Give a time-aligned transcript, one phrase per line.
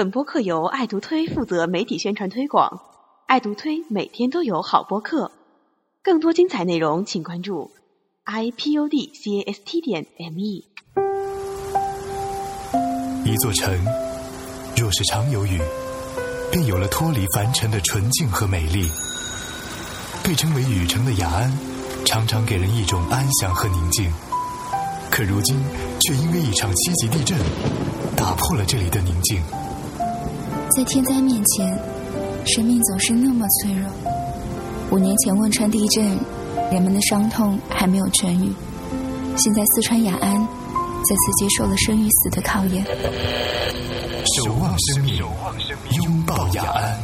[0.00, 2.80] 本播客由爱读推负责媒体宣传推广，
[3.26, 5.30] 爱读推每天都有好播客，
[6.02, 7.70] 更多精彩内容请关注
[8.24, 10.64] i p u d c a s t 点 m e。
[13.26, 13.78] 一座城，
[14.74, 15.60] 若是常有雨，
[16.50, 18.88] 便有了脱离凡尘的纯净和美丽。
[20.24, 21.52] 被称为雨城的雅安，
[22.06, 24.10] 常常给人一种安详和宁静。
[25.10, 25.62] 可如今，
[26.00, 27.36] 却因为一场七级地震，
[28.16, 29.42] 打破了这里的宁静。
[30.76, 31.78] 在天灾面前，
[32.46, 33.90] 生命总是那么脆弱。
[34.90, 36.04] 五年前汶川地震，
[36.72, 38.52] 人们的伤痛还没有痊愈。
[39.36, 42.84] 现在四川雅安再次接受了生与死的考验。
[44.36, 46.98] 守望生命，拥抱雅安。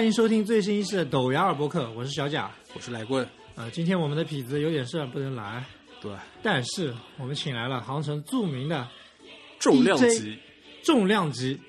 [0.00, 3.28] 欢迎收听最新一期的抖牙尔播客，我是小贾，我是来棍。
[3.54, 5.62] 呃，今天我们的痞子有点事不能来，
[6.00, 6.10] 对，
[6.42, 8.88] 但是我们请来了杭城著名的
[9.58, 10.38] 重量级、
[10.82, 11.60] 重量级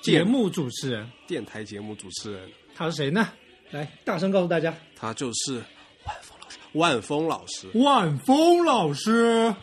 [0.00, 3.28] 节目主持人，电台节目主持人，他是谁呢？
[3.70, 5.62] 来，大声告诉大家，他就是
[6.02, 6.58] 万峰老师。
[6.78, 9.54] 万峰老师，万峰老师，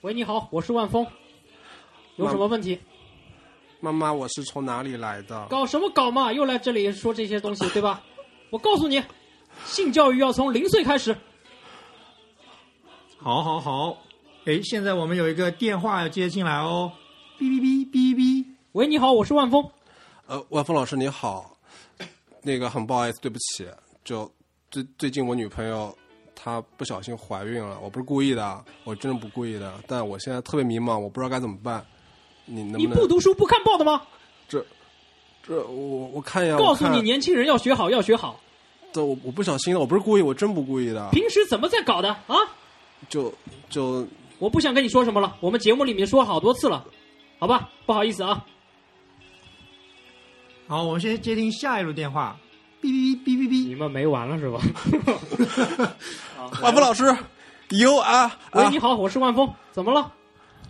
[0.00, 1.06] 喂，你好，我是万峰，
[2.16, 2.80] 有什么问题？
[3.80, 5.46] 妈妈，我是从哪里来的？
[5.48, 6.32] 搞什么搞嘛？
[6.32, 8.02] 又来这里说这些东西，对吧？
[8.50, 9.02] 我告诉你，
[9.64, 11.16] 性教育要从零岁开始。
[13.18, 13.98] 好，好，好。
[14.46, 16.90] 哎，现在我们有一个电话要接进来哦。
[17.38, 18.44] 哔哔哔哔哔。
[18.72, 19.64] 喂，你好，我是万峰。
[20.26, 21.56] 呃，万峰老师你好。
[22.42, 23.66] 那个很不好意思，对不起，
[24.04, 24.30] 就
[24.70, 25.96] 最最近我女朋友
[26.34, 29.74] 她不小心怀孕了，我不是故意的，我真的不故意的。
[29.86, 31.84] 但我现在特别迷茫，我不知道该怎么办。
[32.48, 34.02] 你能你不读书不看报的吗？
[34.48, 34.64] 这，
[35.46, 36.56] 这我我看一下。
[36.56, 38.40] 告诉你，年轻人要学好，要学好。
[38.90, 41.10] 这我我不小心的，我不是故意，我真不故意的。
[41.12, 42.36] 平时怎么在搞的啊？
[43.08, 43.32] 就
[43.68, 44.06] 就，
[44.38, 45.36] 我不想跟你说什么了。
[45.40, 46.84] 我们节目里面说好多次了，
[47.38, 47.68] 好吧？
[47.84, 48.44] 不好意思啊。
[50.66, 52.36] 好，我们先接听下一路电话。
[52.80, 53.66] 哔哔哔哔哔哔。
[53.68, 54.60] 你们没完了是吧？
[56.62, 57.04] 万峰老师，
[57.70, 58.38] 有啊。
[58.52, 60.12] 喂，你好，我是万峰，怎么了？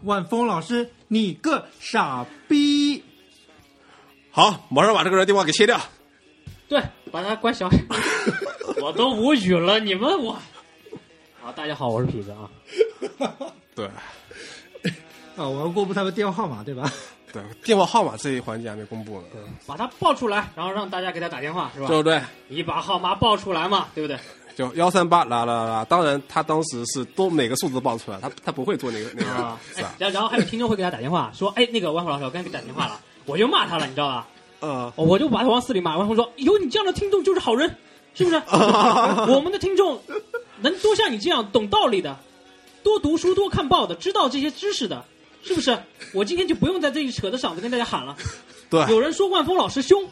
[0.03, 3.03] 万峰老师，你个傻逼！
[4.31, 5.78] 好，马上把这个人电话给切掉。
[6.69, 7.69] 对，把他关小。
[8.81, 10.38] 我都无语了，你问我。
[11.41, 12.48] 好，大家好，我是痞子啊。
[13.75, 13.87] 对。
[15.37, 16.91] 啊，我要公布他的电话号码，对吧？
[17.32, 19.26] 对，电话号码这一环节还没公布呢。
[19.32, 21.87] 对，把他报出来，然后让大家给他打电话，是吧？
[21.88, 22.20] 对不对？
[22.48, 24.19] 你把号码报出来嘛，对不对？
[24.58, 25.84] 就幺三八啦啦啦！
[25.84, 29.94] 当然，他当时是都每个数字报出来，他他不会做那个那个，是吧？
[30.00, 34.26] 然然后还有听众会给他打电话说：“哎，那个万峰老师，我刚才给打电话了，我就骂他了，你知道吧？
[34.58, 35.96] 呃，我就把他往死里骂。
[35.96, 37.72] 万峰说：有你这样的听众就是好人，
[38.14, 38.42] 是不是？
[39.30, 40.02] 我们的听众
[40.60, 42.19] 能多像你这样懂道理的，
[42.82, 45.04] 多读书多看报的，知道这些知识的，
[45.44, 45.78] 是不是？
[46.12, 48.16] 我今天就不用在这里扯着嗓子跟大家喊了。
[48.69, 50.04] 对，有人说万峰老师凶，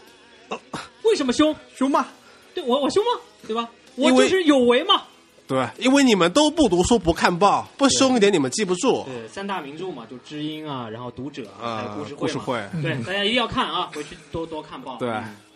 [1.02, 1.52] 为什么凶？
[1.74, 2.06] 凶吗？
[2.54, 3.20] 对我我凶吗？
[3.44, 3.68] 对吧？
[3.96, 5.02] 我就是有为嘛。”
[5.48, 9.04] 对，因为你们都不读书不看报，不凶一点你们记不住。
[9.04, 12.60] 对，三大名著嘛，就知音啊，然后读者啊，还有故事会。
[12.82, 14.96] 对，大家一定要看啊，回去多多看报。
[14.96, 15.08] 对，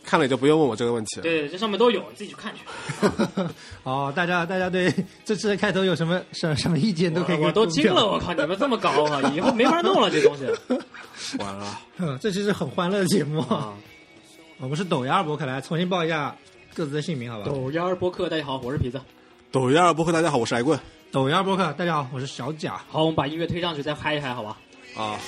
[0.04, 1.22] 看了就不用问我这个问题了。
[1.24, 2.60] 对，这上面都有，你自己去看去。
[3.82, 7.38] 哦，大家大家对这次的开头有什么什什么意见都可以。
[7.38, 10.44] 我都惊了，我靠，你们这么搞啊， 以后没法弄了这东西。
[11.40, 11.80] 完了，
[12.22, 13.74] 这其实很欢乐的节目啊。
[14.58, 16.36] 我们是抖音二博客，来重新报一下
[16.75, 17.47] 各自的姓名，好吧？
[17.47, 19.00] 抖音二博客，大家好，我是皮子。
[19.50, 20.78] 抖音二播客，大家好，我是矮棍。
[21.10, 22.81] 抖音二播客，大家好，我是小贾。
[22.88, 24.56] 好，我们把音乐推上去，再嗨一嗨，好吧？
[24.96, 25.19] 啊。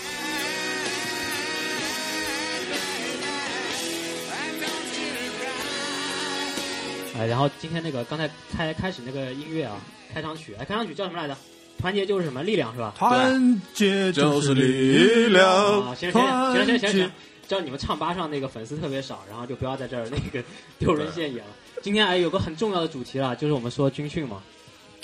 [7.19, 9.77] 哎，然后今天那个刚才开开始那个音乐啊，
[10.15, 11.37] 开场曲，哎，开场曲叫什么来着？
[11.79, 12.95] 团结就是什么力量是吧？
[12.97, 15.45] 团结就是力量。
[15.83, 16.23] 啊，行行
[16.55, 17.11] 行行行行，
[17.53, 20.43] 叫你们唱吧上那个粉丝特别少，然后就不要在这儿那个
[20.79, 21.51] 丢人现眼了。
[21.83, 24.43] 今天哎有个很重要的主题了，就是我们说军训嘛。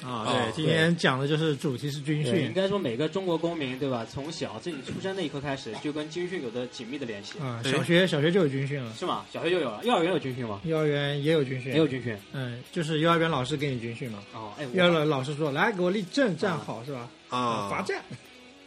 [0.03, 2.47] 啊，对，今天讲的就是主题是军训。
[2.47, 4.07] 应该说每个中国公民，对吧？
[4.11, 7.39] 从小自己出生那一刻开始，就跟军训有着紧密的联系。
[7.39, 8.95] 啊，小学小学就有军训了。
[8.95, 9.27] 是吗？
[9.31, 9.83] 小学就有了。
[9.85, 10.63] 幼儿园有军训吗？
[10.65, 11.73] 幼儿园也有军训。
[11.73, 12.17] 也有军训。
[12.33, 14.21] 嗯，就是幼儿园老师给你军训嘛。
[14.33, 18.03] 哦，哎，幼儿园老师说：“来，给我立正，站好，是吧？”啊，罚站。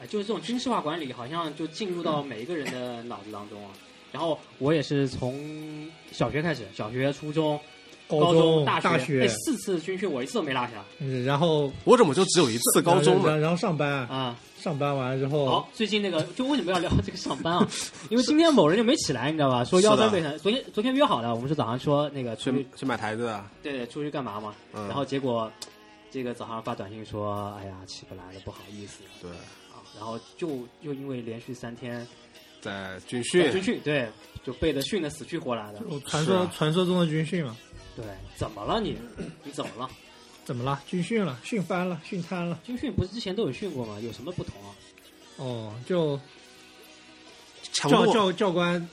[0.01, 3.71] 哎就是这种军事化管理，好像就进入到每一个人的脑子当中啊。
[4.11, 7.59] 然后我也是从小学开始，小学、初中、
[8.07, 13.37] 高中、大大学哎，四次军训我一次都没落下嗯然后我怎么就只有一次高中呢？
[13.37, 14.35] 然后上班，啊。
[14.61, 17.67] 上班完了之后好，，最近那个就为什么要聊这个上班啊？
[18.11, 19.63] 因为今天某人就没起来，你知道吧？
[19.63, 20.37] 说腰酸背疼。
[20.37, 24.53] 昨天昨天约好的，我们是早上说那个去去去买台子的，对对，出去干嘛嘛？
[24.73, 25.51] 嗯然后结果
[26.11, 29.37] 这个早上发短信说，哎呀，起不来了，不好意思对，啊。
[29.97, 32.05] 然后就又因为连续三天
[32.59, 34.09] 在军训军训，训，对，
[34.43, 35.79] 就被的训的死去活来的。
[36.07, 37.55] 传说啊传说中的军训嘛，
[37.95, 38.05] 对，
[38.35, 38.97] 怎么了你？
[39.43, 39.89] 你怎么了？
[40.43, 40.81] 怎么了？
[40.87, 42.59] 军训了，训翻了，训瘫了。
[42.63, 43.99] 军训不是之前都有训过吗？
[44.01, 44.69] 有什么不同啊？
[45.37, 46.19] 哦，就
[47.71, 48.87] 教教教官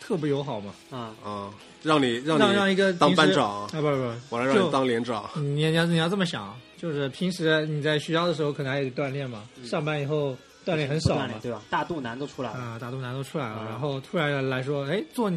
[0.00, 10.36] 特不友好嘛，啊，啊，让你让让让一个当班长啊，不不不，我来让你当连长，你你要你要这么想，就是平时你在学校的时候可能还得锻炼嘛，嗯上班以后
[10.66, 11.62] 锻炼很少嘛不锻炼，对吧？
[11.70, 12.58] 大肚腩都出来了。
[12.58, 15.32] 啊，大肚腩都出来了，啊然后突然来说，哎，做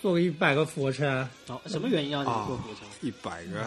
[0.00, 1.06] 做个一百个俯卧撑，
[1.46, 2.88] 哦，什么原因让你啊做俯卧撑？
[3.00, 3.64] 一百个，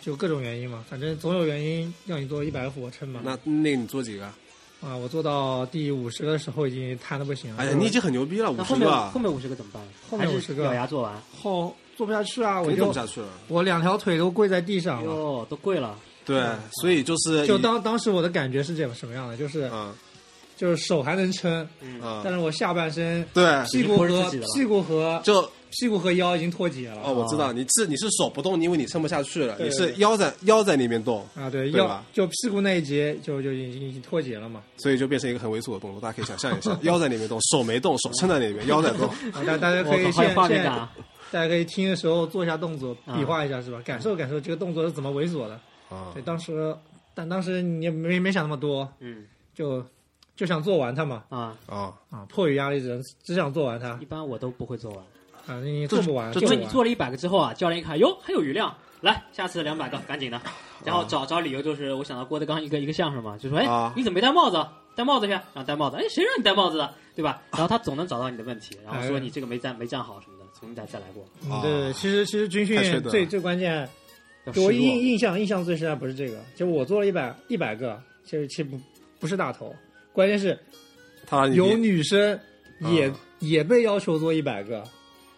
[0.00, 3.20] 就各种原因嘛，反正总有原因让你做一百个俯卧撑嘛。
[3.22, 4.24] 那那你做几个？
[4.80, 7.62] 啊，我做到第五十个的时候已经瘫的不行了。
[7.62, 9.80] 哎呀，你已经很牛逼了，五那后面十个后，面五十个怎么办？
[10.10, 11.22] 后面还是50个咬牙做完。
[11.40, 13.28] 后做不下去啊，我肯定做就不下去了。
[13.46, 15.12] 我两条腿都跪在地上了。
[15.12, 15.96] 哟，都跪了。
[16.28, 16.46] 对，
[16.80, 19.92] 所以就是就当当时我的感觉是这样什么样的，就是嗯。
[20.58, 25.40] 就是手还能撑，嗯，嗯，但是我下半身对，屁股和屁股和就
[25.70, 27.00] 屁股和腰已经脱节了。
[27.04, 34.60] 哦，我知道你是你是手不动，因为你撑不下去了，你是腰在腰在那边动，啊，对，腰就屁股那一节就就已经已经脱节了嘛。
[34.78, 40.90] 所以就变成一个很猥琐的动作，大家可以想象一下， 腰在那边动，手没动，手撑在那边，腰在动， 啊，大大家可以我靠，好有现现在画面感啊！
[41.30, 43.80] 大家可以听的时候做一下动作，啊比划一下是吧？
[43.84, 45.60] 感受感受这个动作是怎么猥琐的。
[45.90, 46.10] 啊。
[46.14, 46.76] 对，当时
[47.14, 49.26] 但当时你也没没想那么多，嗯。
[49.54, 49.84] 就
[50.36, 51.24] 就想做完它嘛。
[51.30, 53.98] 啊，啊，啊，迫于压力只能只想做完它。
[54.00, 55.04] 一般我都不会做完，
[55.48, 60.40] 啊，你做不完，这因做不完为你做了一百个之后啊，教练一看，哟，还有余量，来，下次两百个，赶紧的。
[60.84, 64.64] 然后找找理由就是，我想到郭德纲一个一个相声嘛，就说，哎啊，你怎么没戴帽子？
[64.94, 67.42] 戴帽子去，然后戴帽子，哎，谁让你戴帽子的，对吧？
[67.50, 69.20] 然后他总能找到你的问题，然后说哎。
[69.20, 71.24] 你这个没站没站好什么的，重新再再来过。
[71.62, 73.10] 对对，其实其实军训太缺德了。
[73.10, 73.88] 最最关键，
[74.56, 78.80] 我印印象印象最深的不是这个，就我做了一百一百个，其实其实不
[79.20, 79.74] 不是大头，
[80.12, 80.58] 关键是
[81.26, 82.38] 他有女生
[82.92, 83.20] 也、啊。
[83.40, 84.82] 也被要求做一百个，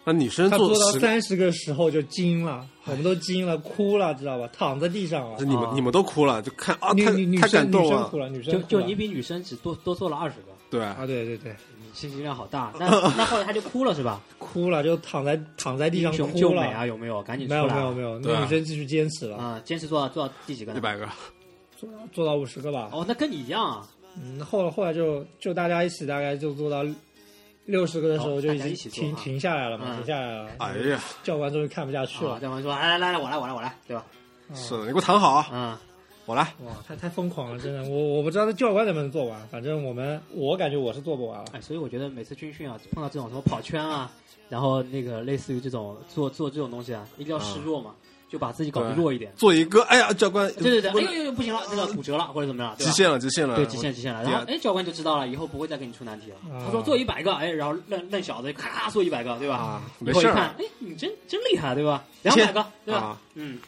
[0.06, 4.48] 那女生她做到三十个时候就惊了，我们都惊了，哭了，知道吧？
[4.54, 5.36] 躺在地上了。
[5.40, 5.72] 你们啊。
[5.74, 12.72] 你们都哭了，就看啊，女太太女女生女感动了，生哭了，女生就就你比女生只多多做了二十个，对，啊，对对对，你信息量好大。
[12.78, 14.20] 那 那后来他就哭了是吧？
[14.38, 16.28] 哭了就躺在躺在地上哭了。
[16.30, 17.22] 雄救美啊，有没有？
[17.22, 17.80] 赶紧出没来没。
[17.80, 20.78] 有没有没有，那女生继续坚持了，啊，坚持做到做到第几个呢？
[20.78, 21.08] 一百个，
[21.76, 22.88] 做到做到五十个吧。
[22.92, 23.86] 哦，那跟你一样啊。
[24.20, 26.84] 嗯，后来后来就就大家一起大概就做到
[27.66, 30.50] 六十个的时候就已经停停下来了嘛，嗯停下来了。
[30.58, 34.04] 哎呀，教官终于看不下去啊，了，教官说：“来来来来，我来我来我来，对吧
[34.54, 35.80] 是的，你给我躺好，？”啊，
[36.30, 41.46] 我来，哇，太太疯狂了，真的，我我不知道这教官能不能做完，反正我们我感觉我是做不完了。
[41.52, 44.08] 哎，所以我觉得每次军训啊，碰到这种什么跑圈啊，
[44.48, 47.92] 然后那个类似于这种做做这种东西啊，一定要示弱嘛，
[48.28, 49.32] 就把自己搞得弱一点。
[49.34, 54.22] 做一个，哎呀，教官，对对对，不哎呦呦呦，不行了，这个骨折了或者怎么样，极限了，极限了，对，极限极限了。
[54.22, 56.36] 然后哎，教官就知道了，以后不会再给你出难题了。
[56.54, 59.82] 啊他说做一百个，哎，然后愣愣小子咔做一百个，对吧？
[59.98, 62.04] 没事看，哎，你真真厉害，对吧？
[62.22, 63.00] 两百个，对吧？
[63.00, 63.58] 啊，嗯，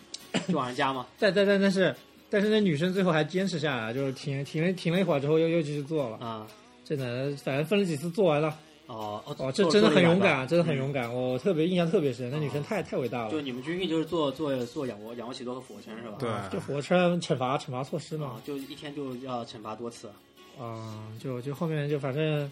[0.47, 1.07] 就往上加嘛。
[1.19, 1.95] 但但但但是
[2.33, 6.47] 但是那女生最后还坚持下来，就是停停了停了一会儿之后又又继续做了，啊，
[6.83, 8.49] 真的，反正分了几次做完了，
[8.87, 10.19] 哦哦，哇，这真的很勇。
[10.19, 13.31] 敢，真的很勇敢，我特别印象特别深，那女生太太伟大了。
[13.31, 16.17] 就你们军训就是做做做仰卧仰卧起坐和俯卧撑是吧？
[16.19, 20.09] 对就俯卧撑惩罚惩罚措施嘛啊，，就一天就要惩罚多次
[20.59, 22.51] 啊，就就后面就反正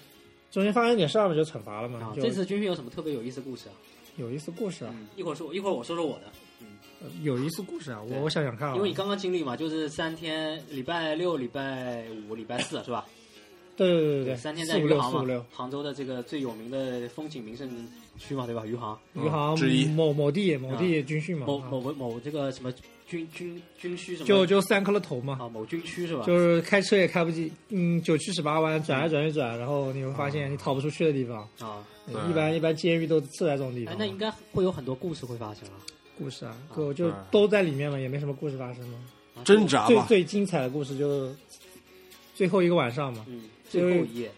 [0.51, 3.73] 中间发生点事儿嘛，就惩罚了嘛这次军训有什么特别有意思故事啊？
[4.17, 6.25] 有意思故事啊，嗯，一会儿说，一会儿我说说我的。
[7.23, 13.07] 有一次故事啊，我我想想看啊，因为你刚刚经历嘛，就是三天，礼拜六、礼拜五、礼拜四是吧？
[13.77, 15.39] 对对对对对，三天四五六在余杭四五六。
[15.39, 17.89] 嘛，，杭州的这个最有名的风景名胜
[18.19, 18.67] 区嘛，对吧？
[18.67, 19.87] 余杭余杭之一。
[19.87, 21.49] 某某地某地军训嘛，啊。
[21.49, 22.71] 某某某某这个什么
[23.07, 24.27] 军军军区什么？
[24.27, 26.25] 就就三颗了头嘛，啊某军区是吧？
[26.27, 31.83] 就是开车也开不进，嗯，九曲十八弯，转来转去转，然后你会发现你逃不出去的地方，啊，
[32.29, 33.95] 一般一般监狱都设在这种地方，。
[33.95, 35.81] 哎那应该会有很多故事会发生啊。
[36.21, 38.99] 故事啊，就就都在里面了，也没什么故事发生嘛。
[39.35, 41.35] 啊挣扎，最最精彩的故事就
[42.35, 44.31] 最后一个晚上嘛，嗯，最后一夜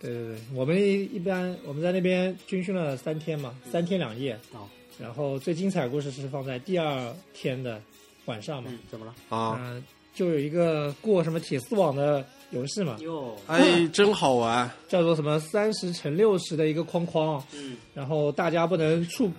[0.00, 4.34] 对对对，我们一一般我们在那边军训了三天嘛，三天两夜。
[4.52, 4.66] 哦。
[5.00, 7.80] 然后最精彩的故事是放在第二天的
[8.24, 9.14] 晚上嘛，嗯，怎么了？
[9.28, 14.68] 啊，嗯、就有一个过什么铁丝网的游戏嘛，哟，哎，真好玩。
[14.88, 19.30] 叫做什么三十乘六十的一个框框，嗯，然后大家不能触，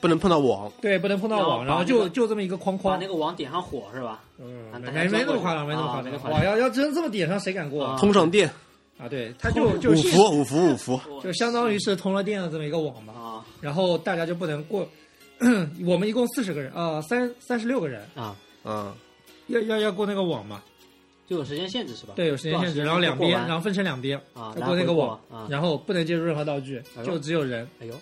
[0.00, 2.94] 不能碰到网，对，不能碰到网，然后就就这么一个框框。
[2.94, 4.22] 把框那，个网点上火是吧？
[4.38, 7.84] 嗯，啊没没没那么夸张，没那么夸张，哇，要要真这么点上，谁敢过？
[7.84, 7.96] 啊。
[7.98, 8.48] 通上电，
[8.98, 9.08] 啊？
[9.08, 13.44] 对，它就就五伏五伏五伏， 就相当于是通了电的这么一个网嘛，啊。
[13.60, 14.86] 然后大家就不能过，
[15.86, 18.92] 我们一共四十个人啊，三三十六个人，啊，嗯，
[19.48, 20.62] 要要要过那个网嘛，
[21.26, 22.12] 就有时间限制是吧？
[22.14, 27.94] 对，有时间限制，然后两边，然后分成两边，啊，要过那个网，啊，然后不能接触任何道具就只有人，哎呦，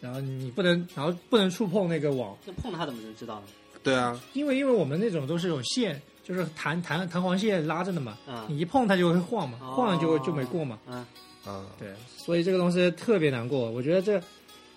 [0.00, 3.46] 然后你不能，然后不能触碰那个网，那碰了他怎么就知道呢？
[3.82, 9.74] 对啊，因为因为我们那种都是有线，就是弹弹弹簧线拉着的嘛，啊你一碰它就会晃嘛，哦。
[9.76, 11.06] 晃了就就没过嘛，嗯。
[11.48, 14.20] 嗯，对，所以这个东西特别难过，我觉得这，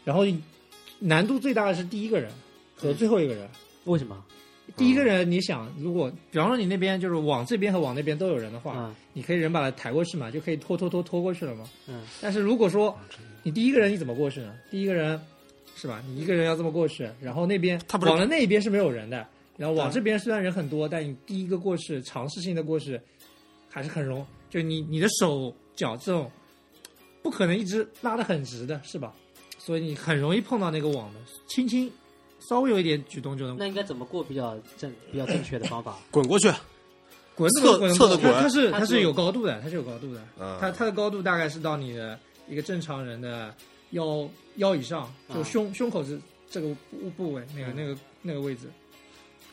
[0.03, 0.23] 然后
[0.99, 2.31] 难度最大的是第一个人
[2.75, 3.49] 和最后一个人。
[3.85, 4.23] 为什么？
[4.77, 8.95] 第一个人，你想，如果比方说你那边就是往这边和往那边都有人的话，嗯。
[9.13, 11.67] 你可以人把它抬过去嘛，就可以拖拖拖拖过去了嘛。
[11.87, 12.03] 嗯。
[12.21, 12.95] 但是如果说
[13.43, 14.53] 你第一个人你怎么过去呢？
[14.69, 15.19] 第一个人
[15.75, 16.03] 是吧？
[16.07, 19.25] 你一个人要这么过去，然后那边他不是往的那一边是没有人的，
[19.57, 22.99] 然后往这边虽然人很多，但你第一个过去尝试性的过去
[23.69, 26.29] 还是很容，就你你的手脚这种
[27.21, 29.13] 不可能一直拉得很直的，是吧？
[29.57, 31.91] 所以你很容易碰到那个网的，轻轻
[32.49, 35.99] 稍微有一点举动就能那应该怎么过比较正比较正确的方法？
[36.09, 36.49] 滚过去，
[37.35, 42.17] 滚侧滚侧着滚它它是它是它是有高度的，它是有高度的，嗯它它的高度大概是到你的
[42.49, 43.53] 一个正常人的
[43.91, 45.43] 腰腰以上，就啊。
[45.43, 47.75] 胸胸口是这个部部位，那个嗯。
[47.75, 48.67] 那个那个位置，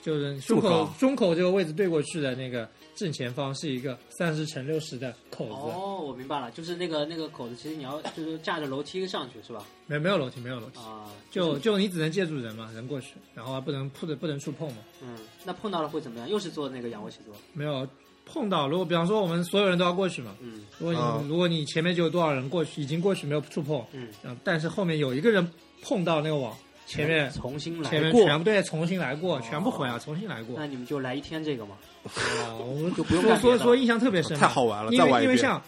[0.02, 9.64] 就是胸口胸口这个位置对过去的那个正前方是一个三十乘六十的口子，哦，我明白了，就是那个那个口子，其实你要就是架着楼梯上去是吧？
[9.86, 16.28] 没没有楼梯，没有楼梯，啊，就就你只能借助人嘛，人过去，然后还不能不能不能触碰嘛，嗯，那碰到了会怎么样？
[16.28, 17.32] 又是做那个仰卧起坐？
[17.52, 17.86] 没有
[18.26, 25.48] 碰到，如果比方说我们所有人都要过去嘛，嗯如果你、啊如果你前面就有多少人过去，已经过去没有触碰，嗯，然后但是后面有一个人
[25.80, 26.52] 碰到那个网，
[26.86, 30.56] 前面重新来前面过，全部对重新来过，哦全部回啊，重新来过。
[30.58, 31.76] 那你们就来一天这个嘛？
[32.04, 35.62] 啊，我们 就不用所干别的以所以所以印象特别深嘛，太好玩了因再玩一遍为因为像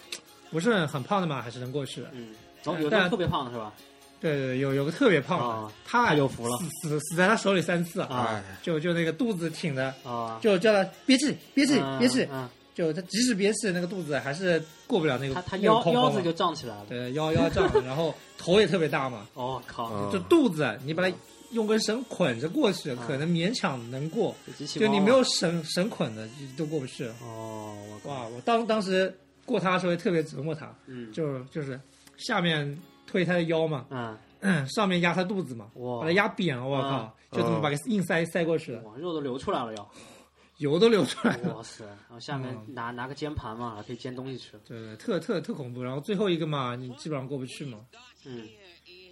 [0.50, 2.09] 不是很胖的嘛，还是能过去的。
[2.12, 2.29] 嗯，
[2.65, 3.73] 然后有但的特别胖的是吧？
[4.20, 6.56] 对对，对有有个特别胖的啊，他太有福了。
[6.58, 8.26] 死死死在他手里三次，啊。
[8.30, 16.87] 哎，就就那个肚子挺的，啊，就叫他憋气憋气嗯憋气，嗯，就他即使憋气，那个肚子还是过不了那个他他腰腰子就胀起来了。
[16.88, 21.14] 对腰腰胀， 然后头也特别大嘛，哦靠，嗯就肚子你把它
[21.52, 23.04] 用根绳捆着过去，啊。
[23.06, 24.34] 可能勉强能过，
[24.76, 27.06] 就你没有绳绳捆的都过不去。
[27.22, 29.14] 哦，我靠，哇，我当当时
[29.46, 31.10] 过他的时候也特别折磨他，嗯。
[31.12, 31.80] 就就是
[32.18, 32.76] 下面
[33.09, 33.87] 推他的腰嘛，
[34.41, 39.91] 嗯，上面压他肚子嘛，哇把他压扁了，我靠啊，就这么把个硬塞塞过去了，哇，肉都流出来了要，
[40.59, 41.57] 油都流出来了。
[41.57, 44.61] 哇塞，然后下面嗯拿拿个煎盘嘛，可以煎东西吃。
[44.67, 45.83] 对对，特特特恐怖。
[45.83, 47.81] 然后最后一个嘛，你基本上过不去嘛。
[48.27, 48.47] 嗯，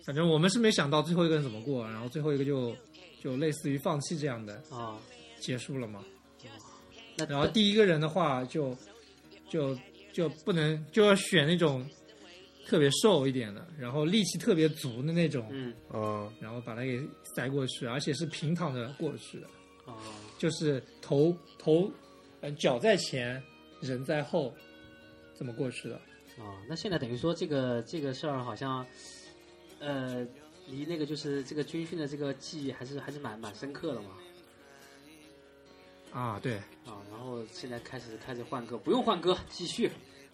[0.05, 2.77] 反正我们是没想到最后一个人怎么过，然后最后一个就
[3.23, 4.97] 就类似于放弃这样的啊，
[5.41, 6.05] 结束了嘛。
[7.17, 8.77] 那然后第一个人的话就
[9.49, 9.75] 就
[10.13, 11.89] 就不能就要选那种
[12.67, 15.73] 特别瘦一点的，然后力气特别足的那种，嗯。
[15.89, 19.47] 哦，然后把它给塞过去，而且是平躺着过去的，
[19.85, 19.95] 哦，
[20.37, 21.91] 就是头头
[22.41, 23.41] 呃脚在前，
[23.81, 24.53] 人在后，
[25.39, 25.95] 这么过去的。
[26.39, 28.85] 哦，那现在等于说这个这个事儿好像，
[29.79, 30.27] 呃，
[30.67, 34.09] 离那个就是这个军训的这个记忆还是还是蛮蛮深刻的嘛。
[36.13, 39.91] 啊，对，啊，然后现在开始开始换歌，不用换歌，继续，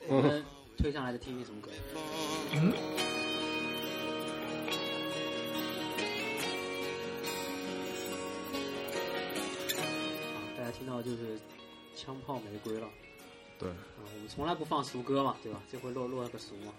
[0.08, 0.44] 我们
[0.76, 1.70] 推上来的听听什么歌？
[9.76, 9.80] 啊，
[10.56, 11.38] 大家听到就是
[11.94, 12.88] 枪炮玫瑰了。
[13.58, 13.76] 对，啊，
[14.14, 15.62] 我们从来不放俗歌嘛，对吧？
[15.70, 16.72] 这回落落了个俗嘛。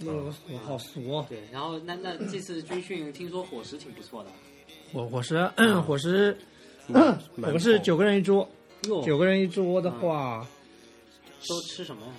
[0.00, 4.30] 落了个俗好俗哦，对，然后那那这次军训听说伙食挺不错的，
[4.92, 5.48] 伙伙食
[5.86, 6.36] 伙食，
[6.88, 6.98] 我
[7.36, 8.48] 们是九个人一桌，
[8.88, 10.44] 哟，九个人一桌的话，
[11.48, 12.12] 都吃什么呀？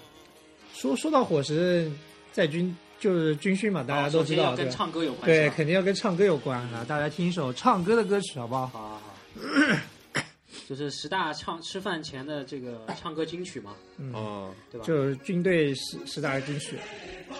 [0.75, 1.89] 说说到伙食，
[2.33, 6.85] 在军就是军训嘛，大家都知道，跟对唱歌有关系对，肯定要跟唱歌有关啊！
[6.87, 8.67] 大家听一首唱歌的歌曲好不好？
[8.67, 9.81] 好好好，
[10.67, 14.85] 就是十大唱吃饭前的这个唱歌金曲嘛，嗯，对吧？
[14.85, 16.77] 就是军队十十大金曲，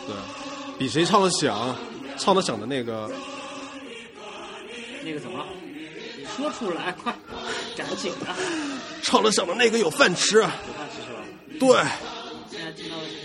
[0.08, 0.16] 对，
[0.80, 1.76] 比谁唱的响，
[2.18, 3.12] 唱的响的那个，
[5.04, 5.46] 那个怎么了？
[6.18, 7.14] 你说出来，快，
[7.76, 8.28] 赶紧的，
[9.04, 10.38] 唱的响的那个有饭吃。
[10.38, 10.54] 有饭
[10.90, 11.20] 吃是吧？
[11.60, 11.68] 对，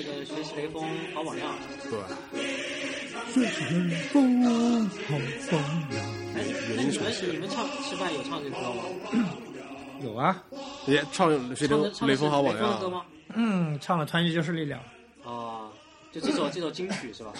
[0.02, 0.82] 现在听到的是这个学习雷锋
[1.14, 1.54] 好榜样。
[6.34, 6.44] 哎，
[6.76, 8.84] 那你们你们唱吃饭有唱这歌吗？
[10.02, 10.42] 有啊，
[10.86, 12.80] 也唱谁唱的唱的是雷锋好榜样。
[12.80, 13.04] 歌吗？
[13.34, 14.80] 嗯，唱了《团结就是力量》，
[15.28, 15.70] 哦，
[16.10, 17.32] 就这首这首金曲是吧？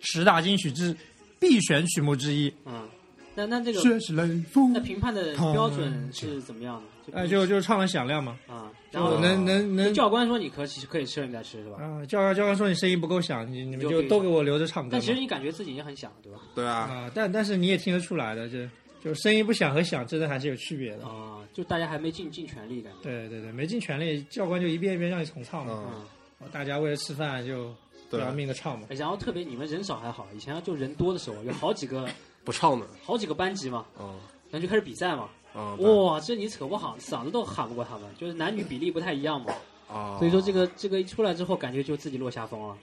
[0.00, 0.96] 十大金曲之
[1.38, 2.50] 必选曲目之一。
[2.64, 2.88] 嗯，
[3.34, 6.82] 那那这个学习雷锋那评判的标准是怎么样的？
[7.12, 11.76] 哎，就就唱了响亮嘛，啊，然后能能能教官说你可可以吃了，你再吃是吧？
[11.82, 15.00] 啊，教官教官说你声音不够响，你你们就都给我留着唱歌但。
[15.00, 16.38] 其实你感觉自己已经很响了，对吧？
[16.54, 18.58] 对啊，啊，但但是你也听得出来的，就
[19.02, 21.06] 就声音不响和响真的还是有区别的。
[21.06, 22.98] 啊，就大家还没尽尽全力感觉。
[23.02, 25.84] 对对对，没尽全力，教官就一遍一遍让你重唱嘛。
[25.86, 26.02] 嗯，
[26.40, 27.74] 嗯，大家为了吃饭就
[28.08, 28.86] 不要命的唱嘛。
[28.90, 32.08] 哎然后特别你们人少还好，以前就人多的时候，有好几个
[32.44, 34.18] 不唱的，好几个班级嘛，嗯
[34.50, 35.28] 然后就开始比赛嘛。
[35.54, 39.52] 哇，这你扯不好，嗓子都喊不过他们，就是男女比例不太一样嘛。
[39.88, 42.76] 啊，所以说这个这个一出来之后，感觉就自己落下风了。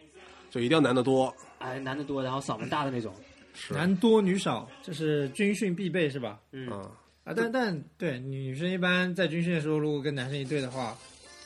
[0.49, 3.13] 就一定要男的多，哎，男的多，然后嗓门大的那种。
[3.53, 6.39] 是，男多女少，这是军训必备是吧？
[6.51, 6.79] 嗯，嗯，
[7.23, 10.95] 啊，但但对女生一般在军训的时候，如果跟男生一队的话，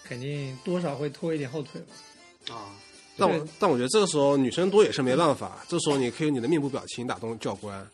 [0.03, 2.53] 肯定多少会拖一点后腿嘛。
[2.55, 2.69] 啊，
[3.17, 7.87] 但我但我觉得这个时候女生多也是没办法，这时候你可以用你的面部表情打动教官，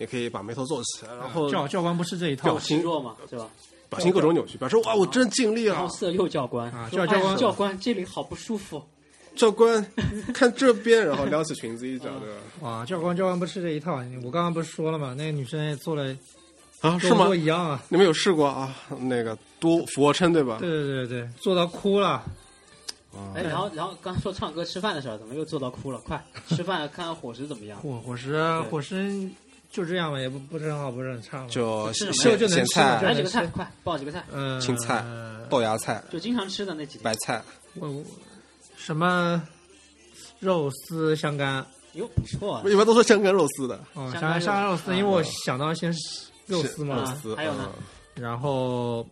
[0.00, 3.46] 也可以把眉头皱起来，然后教教官不是这一套表情弱嘛，对吧？
[3.88, 8.82] 表情各种扭曲，表示哇我真尽力了，然后色诱教官啊说教教官哎教官这里好不舒服。
[9.36, 9.84] 教官
[10.34, 12.40] 看这边，然后撩起裙子一角，对吧？
[12.68, 13.94] 啊，教官教官不是这一套。
[14.24, 15.14] 我刚刚不是说了吗？
[15.16, 16.16] 那个女生也做了
[16.80, 17.34] 啊，是吗？
[17.34, 17.80] 一样啊。
[17.88, 18.74] 你们有试过啊？
[18.98, 20.56] 那个多俯卧撑对吧？
[20.60, 22.08] 对对对对，做到哭了。
[22.08, 22.24] 啊
[23.34, 25.98] 哎，然后然后刚说唱歌吃饭的事儿，怎么又做到哭了？
[26.06, 27.80] 快吃饭看看伙食怎么样？
[27.80, 28.40] 伙伙食
[28.70, 29.28] 伙食
[29.70, 31.46] 就这样吧，也不不是很好，不是很差嘛。
[31.48, 35.04] 就就就能咸吃来几个菜，快报几个菜，嗯，青菜
[35.48, 37.04] 豆芽菜、就经常吃的那几个。
[37.04, 37.42] 白菜，
[37.74, 38.04] 我我
[38.76, 39.40] 什么
[40.40, 41.64] 肉丝香干？
[41.94, 42.62] 哟，不错啊。
[42.66, 44.94] 一般都说香干肉丝的，哦，香香干香干肉丝，啊。
[44.96, 47.70] 因为我想到先是肉丝肉嘛，丝，还有呢？
[47.76, 47.82] 嗯。
[48.22, 49.06] 然后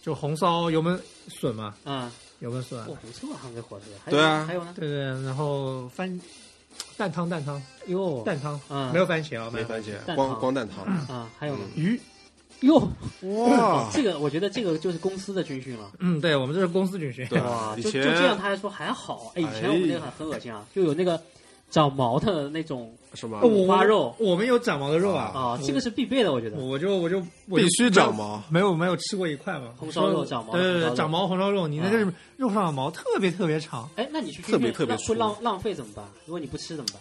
[0.00, 0.98] 就红烧油焖
[1.28, 2.10] 笋嘛，嗯，
[2.40, 4.10] 油焖笋，哇，不错啊，这伙食。
[4.10, 4.44] 对啊。
[4.46, 4.72] 还有呢？
[4.76, 6.20] 对对，然后番
[6.96, 7.60] 蛋汤蛋汤。
[7.86, 8.90] 哟，蛋汤，啊。
[8.92, 11.56] 没有番茄啊，没番茄，光光蛋汤，啊，还有？
[11.74, 12.00] 鱼，
[12.60, 12.88] 哟，
[13.22, 15.90] 哇， 这个我觉得这个就是公司的军训了。
[15.98, 19.32] 嗯，对我们这是公司军训，对哇，就就这样，他还说还好。
[19.34, 21.20] 哎，以前我们那个很很恶心啊，就有那个
[21.72, 23.48] 长毛的那种是吗哦？
[23.48, 26.58] 五花肉我们有长毛的肉啊，啊，这个是必备的，我觉得。
[26.58, 27.16] 我就我就
[27.48, 36.04] 我就必须长毛，没有没有吃过一块嘛，红烧肉长毛对对对，长毛红烧肉，你那个啊肉上的毛特别特别长，哎，那你去特别特别粗浪浪费怎么办？
[36.26, 37.00] 如果你不吃怎么办？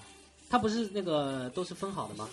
[0.49, 2.29] 它不是那个都是分好的吗？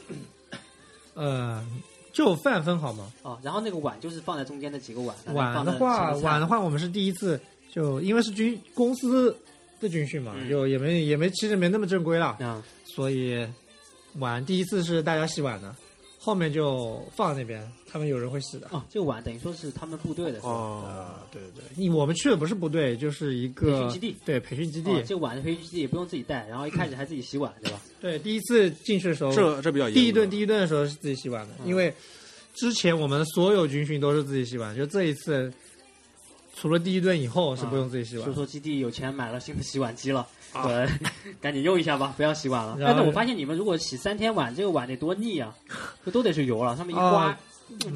[1.14, 1.64] 呃，
[2.12, 3.12] 就饭分好吗？
[3.22, 5.16] 哦，然后那个碗就是放在中间的几个碗。
[5.34, 7.40] 碗的话，碗的话，我们是第一次，
[7.72, 9.36] 就因为是军公司
[9.80, 13.46] 的军训嘛，嗯就也没也没其实没那么正规了，啊，所以
[14.14, 15.74] 碗第一次是大家洗碗的，
[16.18, 18.66] 后面就放在那边，他们有人会洗的。
[18.70, 20.48] 哦，这个碗等于说是他们部队的是吧？
[20.48, 24.90] 哦，啊，对对对，你我们去的不是部队，就是一个培训基地对培训基地。
[24.90, 27.80] 哦，这个碗的培训基地也不用自己带，然后一开始还自己洗碗，对吧？
[28.00, 31.92] 对，第一次进去的时候，这这比较严第一顿第一顿的时候是自己洗碗的，嗯因为
[32.54, 35.52] 之前我们所有军训都是自己洗碗，就这一次
[36.60, 38.32] 除了第一顿以后是不用自己洗碗就。
[38.34, 40.88] 说基地有钱买了新的洗碗机了，啊对，
[41.40, 42.76] 赶紧用一下吧，不要洗碗了。
[42.80, 45.54] 但是我发现你们如果洗三天碗，这个碗得多腻啊，
[46.04, 47.36] 这都得是油了，上面一刮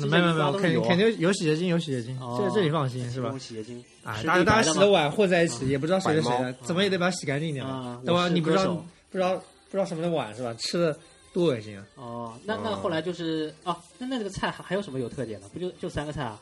[0.09, 3.39] 没有没有没有，肯这些一刮都是油肯定有洗洁精，有洗洁精，哦这这你放心是吧用？
[3.39, 8.01] 洗洁精啊，是大家洗的碗混在一起，也不知道谁的谁的，怎么也得把它洗干净一点嘛啊。
[8.05, 8.29] 对吧？
[8.29, 8.67] 你不知道
[9.11, 10.55] 不知道不知道什么的碗是吧？
[10.59, 10.97] 吃的
[11.33, 11.85] 多恶心啊！
[11.97, 15.49] 哦，那那哦后来就是哦，那那这个菜还还有什么有特点的？
[15.49, 16.39] 不就就三个菜啊？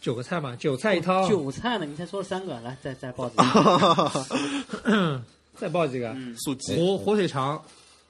[0.00, 1.84] 九个菜嘛，韭菜一汤，韭菜呢？
[1.84, 4.26] 你才说了三个，来再再报几个。
[5.56, 6.36] 再报几个，嗯。
[6.38, 7.60] 素鸡，火火腿肠，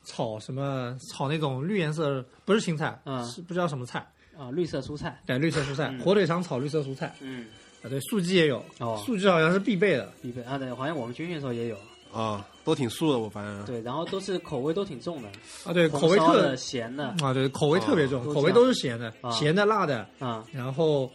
[0.04, 3.24] 炒什么炒那种绿颜色，不是青菜，嗯。
[3.26, 5.20] 是不知道什么菜，啊，绿色蔬菜。
[5.24, 6.00] 对，绿色蔬菜，嗯。
[6.00, 7.14] 火腿肠炒绿色蔬菜。
[7.20, 7.46] 嗯，
[7.82, 11.76] 啊，对，素鸡也有，哦，素鸡好像是必备的，必备啊，对，好像我们军训的时候也有。
[12.12, 13.64] 啊，都挺素的，我发现。
[13.64, 15.28] 对，然后都是口味都挺重的，
[15.64, 19.30] 啊，对，口味特、咸的，啊，对，口味特别重，哦口味都是咸的，啊。
[19.32, 20.42] 咸的、辣的，啊。
[20.50, 21.10] 然后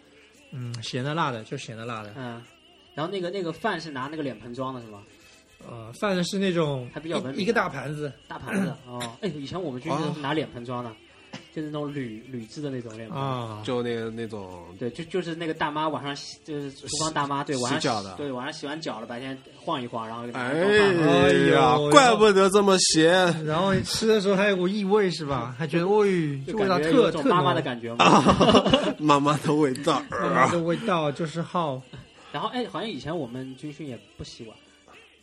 [0.52, 2.42] 嗯，咸的、辣的，就咸的、辣的，嗯，
[2.94, 5.02] 然后那个那个饭是拿那个脸盆装的是吗？
[5.70, 10.92] 呃，饭是那种还比较文明一一个大盘子，大盘子哦，哎，以前我们军训都是拿脸盆装的，
[11.54, 13.18] 就是那种铝铝制的那种脸盆。
[13.18, 20.54] 啊，就那个那种对，就就是那个大妈晚上洗，就是厨房大妈，对，晚上洗脚的对，晚上洗完脚了，白天晃一晃，然后给大哎
[21.54, 23.46] 呀，怪不得这么咸。
[23.46, 25.56] 然后你吃的时候还有股异味是吧？
[25.58, 26.04] 还觉得哦，
[26.46, 28.06] 这就味道特特种妈妈的感觉嘛。
[28.98, 30.02] 妈妈的味道。
[30.10, 31.82] 妈妈的味道就是好，
[32.32, 34.56] 然后哎，好像以前我们军训也不洗碗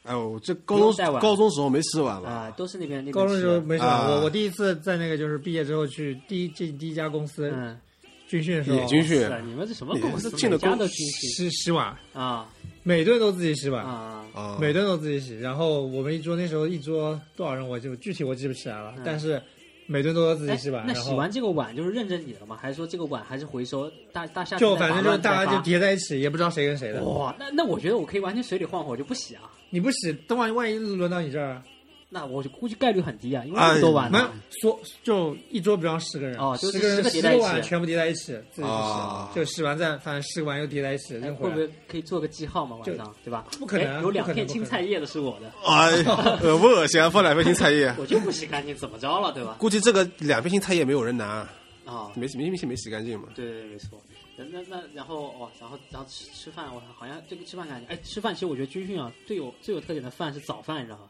[0.09, 3.85] 哎呦，这高中高中时候没洗碗啊？，都是那边那边高中时候没啥。
[3.85, 4.09] 啊。
[4.09, 7.79] 我我第一次在那个就是毕业之后去第一进第一家公司，嗯。
[8.27, 8.77] 军训的时候。
[8.79, 9.18] 野军训。
[9.47, 10.31] 你们这什么公司？
[10.33, 11.31] 进了公每家都军训。
[11.31, 12.49] 洗洗碗，啊。
[12.83, 14.25] 每顿都自己洗碗，啊。
[14.35, 15.38] 啊，每顿都自己洗。
[15.38, 19.03] 然后我们一桌那时候一桌多少人，我就具体我记不起来了，嗯。
[19.05, 19.42] 但是
[19.90, 20.85] 每顿都要自己哎洗碗。
[20.87, 22.57] 那洗完这个碗就是认着你了吗？
[22.61, 23.90] 还是说这个碗还是回收？
[24.12, 27.03] 大大下次就反正就是大家就叠在一起，也不知道谁跟谁的。
[27.03, 29.42] 哇，那那我觉得我可以完全水里晃晃，我就不洗啊。
[29.70, 31.62] 你不洗，等万万一轮到你这儿，
[32.11, 34.33] 那我就估计概率很低啊，因为哎那么多碗没有呢。
[34.62, 41.55] 说就一桌，比方十个人，哦就是十个人十个叠在一起碗全部叠在一起，自己去洗，啊就洗完再反正十个碗又叠在一起哎扔回来。
[41.57, 42.77] 会不会可以做个记号嘛？
[42.77, 43.47] 晚上对吧？
[43.59, 47.11] 不可能哎有两片青菜叶的是我的，哎呀，恶不恶心啊？
[47.11, 49.57] 放两片青菜叶， 我就不洗干净，怎么着了，对吧？
[49.59, 51.47] 估计这个两片青菜叶没有人拿，
[51.85, 53.29] 啊，没没没洗没洗干净嘛。
[53.35, 54.01] 对对对，没错。
[54.37, 61.09] 那那那然后哦，然后然后吃吃饭，我好像这个吃饭感觉，哎，吃饭其实我觉得军训啊最有最有特点的饭是早饭，你知道吧？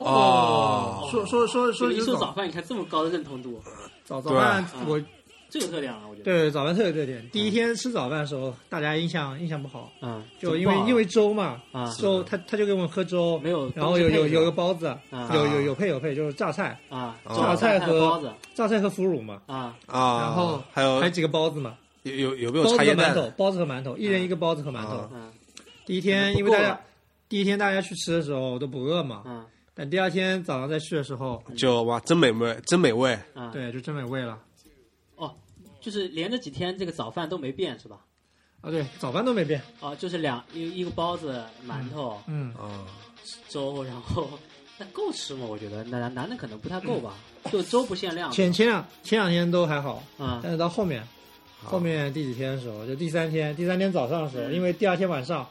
[0.00, 3.60] 哦，说说说说一说早饭，你看这么高的认同度，
[4.04, 5.00] 早早饭啊，我
[5.50, 6.24] 最有特点了，我觉得。
[6.24, 7.28] 对早饭特有特点。
[7.30, 18.32] 第一天吃早饭的时候，大家印象印象不好，嗯，就因为因为粥嘛，啊粥他他就给我们喝粥，没有然后有有有个包子，啊有有有配有配，就是榨菜，啊，啊榨菜和包子。
[18.54, 19.76] 榨菜和腐乳嘛，啊。
[19.86, 25.06] 啊，然后还有还有几个包子嘛，有有有没有包子馒头，包子和馒头，一人一个包子和馒头
[25.84, 26.80] 第一天因为大家
[27.28, 33.18] 第一天大家去吃的时候都不饿嘛，嗯但第二天早上再去的时候，就哇，真美味，真美味。
[33.34, 34.38] 嗯，对，就真美味了。
[35.16, 35.34] 哦，
[35.80, 38.00] 就是连着几天这个早饭都没变是吧？
[38.60, 42.84] 啊，对，早饭都没变，哦，就是两一一个包子、馒头、嗯，啊，
[43.48, 44.28] 粥，然后
[44.76, 45.46] 那够吃吗？
[45.48, 47.14] 我觉得男男的可能不太够吧，
[47.50, 48.30] 就粥不限量。
[48.30, 51.02] 前前两前两天都还好，嗯但是到后面，
[51.64, 55.48] 后面第几天的时候，就第三天，第三天早上的时候，因为第二天晚上，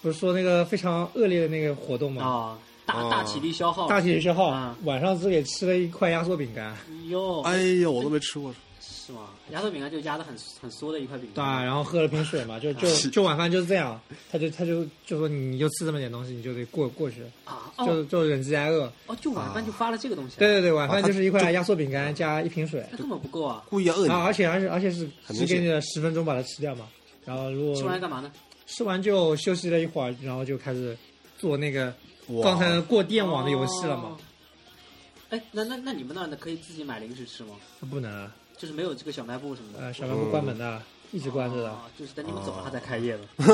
[0.00, 3.88] 不是说那个非常恶劣的那个活动嘛，啊，大哦大体力消耗。
[3.88, 6.74] 大体力消耗啊，晚上只给吃了一块压缩饼干，
[7.08, 8.54] 哟，哎呦，我都没吃过。
[8.80, 9.30] 是吗？
[9.52, 11.62] 压缩饼干就压的很很缩的一块饼干对，啊。
[11.62, 14.00] 然后喝了瓶水嘛，就就就晚饭就是这样，
[14.32, 18.92] 他就他就就说你就吃这么点东西，你就得过过去，啊哦就就忍饥挨饿。
[19.06, 20.36] 哦，就晚饭就发了这个东西。
[20.38, 23.64] 对，对对，晚饭就是一块压缩饼干加一瓶水，那根本不够啊！
[23.68, 26.88] 故意饿你啊，而且而且而且是只给你了十分钟把它吃掉嘛，
[27.24, 28.30] 然后如果吃完干嘛呢？
[28.66, 30.96] 吃完就休息了一会儿，然后就开始
[31.38, 31.92] 做那个哇
[32.42, 34.16] 刚才过电网的游戏了嘛哦。。
[35.30, 37.56] 哎，那那那你们那儿的可以自己买零食吃吗？
[37.90, 39.80] 不能啊，就是没有这个小卖部什么的。
[39.80, 41.70] 呃，小卖部关门的，一直关着的。
[41.70, 43.46] 哦就是等你们走了，他才开业的。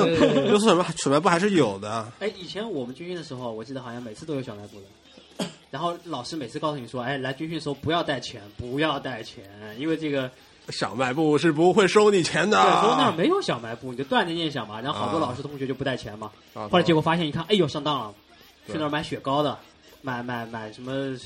[0.46, 2.12] 就是什么小卖部还是有的。
[2.18, 5.46] 哎，以前我们军训的时候，我记得好像每次都有小卖部的。
[5.70, 9.44] 然后老师每次告诉你说，哎，来军训的时候不要带钱，不要带钱，
[9.78, 10.30] 因为这个
[10.68, 12.60] 小卖部是不会收你钱的。
[12.60, 14.78] 对说那儿没有小卖部，你就断着念想嘛。
[14.82, 16.30] 然后好多啊老师同学就不带钱嘛。
[16.52, 18.21] 啊后来结果发现一看，哎呦上当了，对
[18.66, 19.58] 去那儿买雪糕的，
[20.02, 21.16] 买买买什么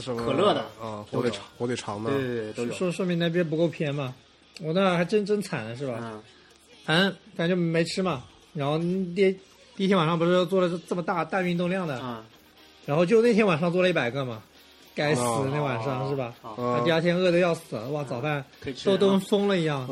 [0.00, 2.20] 什么可乐的啊，火腿肠，火腿肠的对。
[2.20, 2.72] 对对都有。
[2.72, 4.14] 说说明那边不够偏嘛。
[4.60, 5.98] 我那还真真惨了是吧？
[6.00, 6.22] 嗯
[6.84, 8.22] 反正反正就没吃嘛。
[8.52, 9.32] 然后第
[9.74, 12.22] 第一天晚上不是做了这这么大大运动量的，嗯，
[12.84, 14.42] 然后就那天晚上做了一百个嘛，
[14.94, 16.34] 该死哦那晚上是吧？
[16.84, 19.88] 第二天饿得要死，哇，早饭可以吃都都啊疯了一样。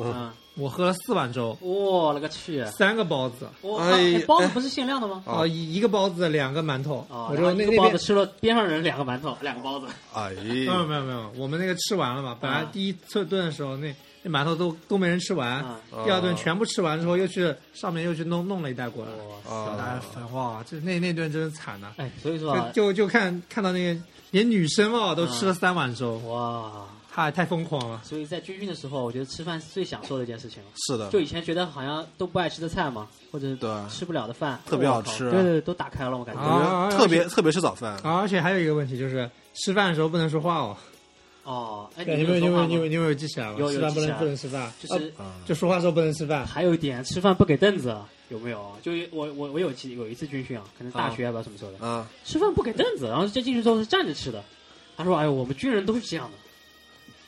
[0.56, 2.64] 嗯，我喝了四碗粥，我勒个去！
[2.66, 5.22] 三个包子，哇，哎哎包子不是限量的吗？
[5.26, 9.86] 啊，一一个包子，两个馒头，哦，我然后就那个包子吃了边上人两个馒头，两个包子。
[10.12, 16.04] 哎，没有没有没有，我们那个吃完了嘛，本来啊第一次顿的时候，那那馒头都都没人吃完，嗯啊。
[16.04, 26.70] 第二顿全部吃完之后，又去上面又去弄弄了一袋过来，哇小大家啊，分哇，这那那顿真是惨呐、哎，所以说啊，就就就看看到那个连女生哦都吃了三碗粥，哇，
[27.14, 28.00] 太太疯狂了。
[28.04, 30.70] 所以在军训的时候，我觉得吃饭是最享受的一件事情了。
[30.86, 36.40] 是的，就以前觉得好像都不爱吃的菜嘛，或者对吃不了的饭，特别好吃对对对，都打开了，我感觉。
[36.40, 40.76] 啊特别特别是早饭，啊而且还有一个问题就是吃饭的时候不能说话哦，
[41.44, 43.56] 哦，哎，你有你们你们你们有记起来吗？
[43.58, 45.12] 有有吃饭不能记起来不能吃饭，就是
[45.44, 46.46] 就说话时候不能吃饭。
[46.46, 47.94] 还有一点，吃饭不给凳子，
[48.30, 48.74] 有没有？
[48.82, 54.42] 就我我我有记有一次军训啊，可能大学也不知道什么时候的，啊，吃饭不给凳子，然后这进去之后是站着吃的。
[54.94, 56.36] 他说：“哎呦，我们军人都是这样的，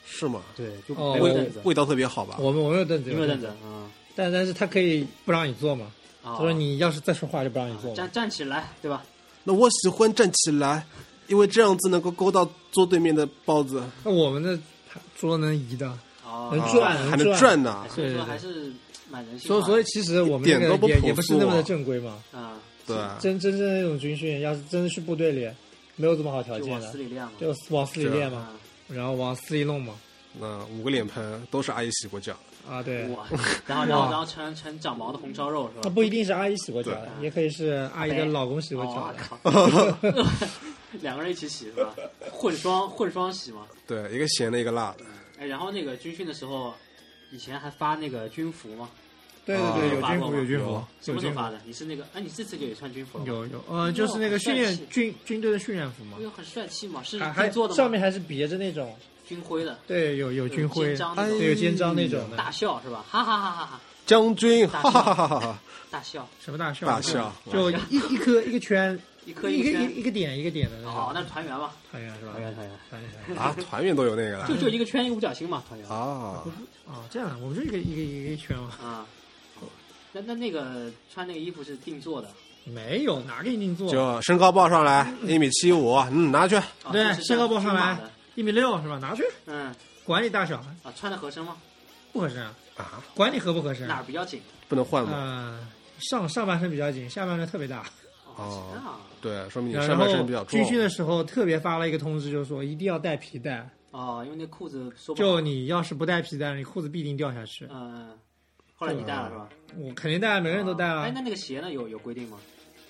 [0.06, 0.42] 是吗？
[0.56, 2.36] 对，就哦没有凳子，味道特别好吧？
[2.38, 3.46] 我们我们有凳子，有没有凳子？
[3.46, 3.90] 啊？
[4.14, 5.86] 但但是他可以不让你坐嘛。
[6.22, 7.96] 啊他说你要是再说话就不让你坐嘛。
[7.96, 9.04] 站站起来，对吧？
[9.42, 10.86] 那我喜欢站起来，
[11.26, 14.58] 因为这样子能够勾到桌对面的包子，那我们的
[15.18, 15.86] 桌能移的，
[16.24, 17.84] 哦能转啊还能转转呢。
[17.90, 18.72] 所以说还是
[19.10, 19.62] 蛮人性所以。
[19.64, 22.18] 所以其实我们点都不个也朴素啊也不是那么的正规嘛。
[22.32, 25.46] 啊，对，真真正那种军训，要是真的去部队里，
[25.96, 26.92] 没有这么好条件的
[27.38, 28.48] 就往死，里练嘛。
[28.88, 29.94] 然后往死里弄嘛。
[30.36, 32.36] 那五个脸盆都是阿姨洗过脚，
[32.68, 33.24] 啊，对，哇，
[33.68, 35.80] 然后然后然后成成长毛的红烧肉是吧？
[35.84, 39.14] 那不一定是阿姨洗过脚的，也可以是阿姨的老公洗过脚
[41.00, 41.94] 两个人一起洗是吧？
[42.32, 43.64] 混双混双洗嘛。
[43.86, 45.04] 对，一个咸的，一个辣的。
[45.38, 46.74] 哎，然后那个军训的时候，
[47.30, 48.90] 以前还发那个军服吗？
[49.44, 51.60] 对对对，有军服有军服，什么时候发的？
[51.66, 52.04] 你是那个？
[52.14, 53.24] 哎，你这次就也穿军服了？
[53.26, 57.76] 有有呃，就是那个训练军军队的训练服嘛因为，很帅气嘛，是还还做的吗？
[57.76, 58.96] 上面还是别着那种，
[59.28, 63.04] 军徽的，对，有有军徽，对，有肩章那种的，大笑是吧？
[63.08, 63.80] 哈哈哈哈哈！
[64.06, 65.58] 将军，大哈哈哈哈哈！
[65.90, 66.86] 大笑，什么大笑？
[66.86, 72.32] 大笑就一一颗一个圈，一颗一个一一一个点一个点的那哦，种那是团圆嘛，团圆是吧？
[72.32, 76.44] 团圆团圆，团圆团圆啊，团员都有那个就了就一个圈一个五角星嘛，团圆啊！
[76.86, 79.06] 啊，这样，我们就一个一个一个一个圈嘛，啊。
[80.14, 82.28] 那那那个穿那个衣服是定做的，
[82.64, 83.90] 没有哪给你定做？
[83.90, 86.56] 就身高报上来一米七五，嗯，拿去。
[86.56, 87.98] 哦对身高报上来
[88.36, 88.96] 一米六是吧？
[88.98, 89.74] 拿去，嗯
[90.04, 91.56] 管你大小，啊，穿的合身吗？
[92.12, 93.88] 不合身啊，啊，管你合不合身。
[93.88, 94.40] 哪儿比较紧？
[94.68, 95.10] 不能换吗？
[95.12, 97.84] 呃，上上半身比较紧，下半身特别大。
[98.36, 98.72] 哦
[99.20, 100.64] 对，说明你上半身比较壮军。
[100.66, 107.66] 训的时候特别发了一个通知，就是说一定要带皮带，哦，因为那裤子说就你要是不带皮带，你裤子必定掉下去。
[107.70, 108.10] 嗯，
[108.74, 109.48] 后来你带了是吧？
[109.78, 111.20] 我肯定带，每个人都带哎，了那。
[111.20, 111.72] 那个鞋呢？
[111.72, 112.38] 有有规定吗？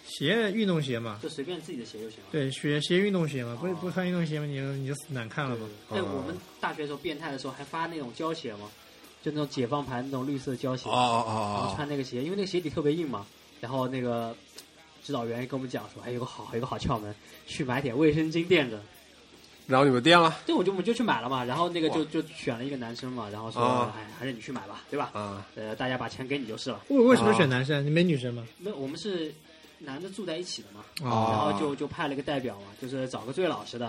[0.06, 2.26] 鞋运动鞋嘛，就随便自己的鞋就行了。
[2.30, 5.66] 对，鞋鞋运动鞋嘛，不哦不穿运动鞋嘛，你就你就难看了嘛。
[5.90, 8.70] 哎，我们大学的时候变态的时候还发那种胶鞋嘛，
[9.22, 13.26] 就那种解放牌那种绿色胶鞋，哦哦然后哦穿那个鞋，因为那个鞋底特别硬嘛。
[13.60, 14.36] 然后那个
[15.02, 17.14] 指导员跟我们讲说，哎有个好，有个好窍门，
[17.46, 18.78] 去买点卫生巾垫着。
[19.66, 25.10] 然后你们店了对我就我们就去买了嘛，然后那个就就选了一个男生嘛，然后说，啊哎，还是你去买吧，对吧？
[25.14, 25.46] 啊？
[25.54, 26.80] 呃，大家把钱给你就是了。
[26.88, 27.84] 为为什么选男生？
[27.84, 28.46] 你没女生吗？
[28.58, 29.32] 那我们是
[29.78, 33.86] 男的住在一起的嘛，然哦后就就派了一个代表嘛，就是找个最老实的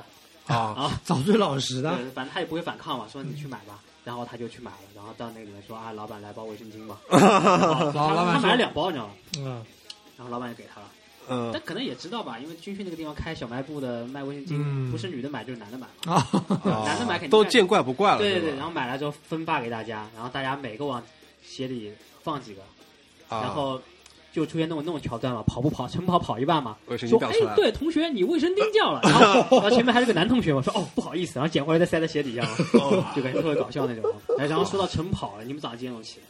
[0.48, 1.96] 啊啊，找最老实的。
[1.96, 6.98] 对，反正他也不会反抗嘛，说你去买吧，然后他就去买了，然后到那里面说啊，老板来包卫生巾吧，
[7.94, 9.14] 老板他买了两包，你知道吗？
[9.40, 9.66] 嗯，
[10.18, 10.88] 然后老板也给他了，
[11.30, 11.50] 嗯。
[11.54, 14.92] 但可能也知道吧，因为军训那个地方开小卖部的卖卫生巾，嗯。
[14.92, 16.28] 不是女的买就是男的买嘛，啊，
[16.64, 21.02] 啊男的买肯定都见怪不怪了，对对对，然后买来之后分发给大家，然后大家每个往
[21.44, 21.92] 鞋里
[22.24, 22.62] 放几个，
[23.30, 23.82] 啊然后
[24.34, 29.24] 就出现那种那种桥段嘛，跑步跑晨跑跑一半嘛，卫生巾说掉了，哎对，同学你卫生巾掉了，然后
[29.60, 34.12] 然后前面还是个男同学我，说哦不好意思，然后捡回来再塞在鞋底下嘛， 就感觉特别搞笑那种。
[34.38, 36.18] 哎，然后说到晨跑了，你们早上几点钟起？
[36.18, 36.22] 的？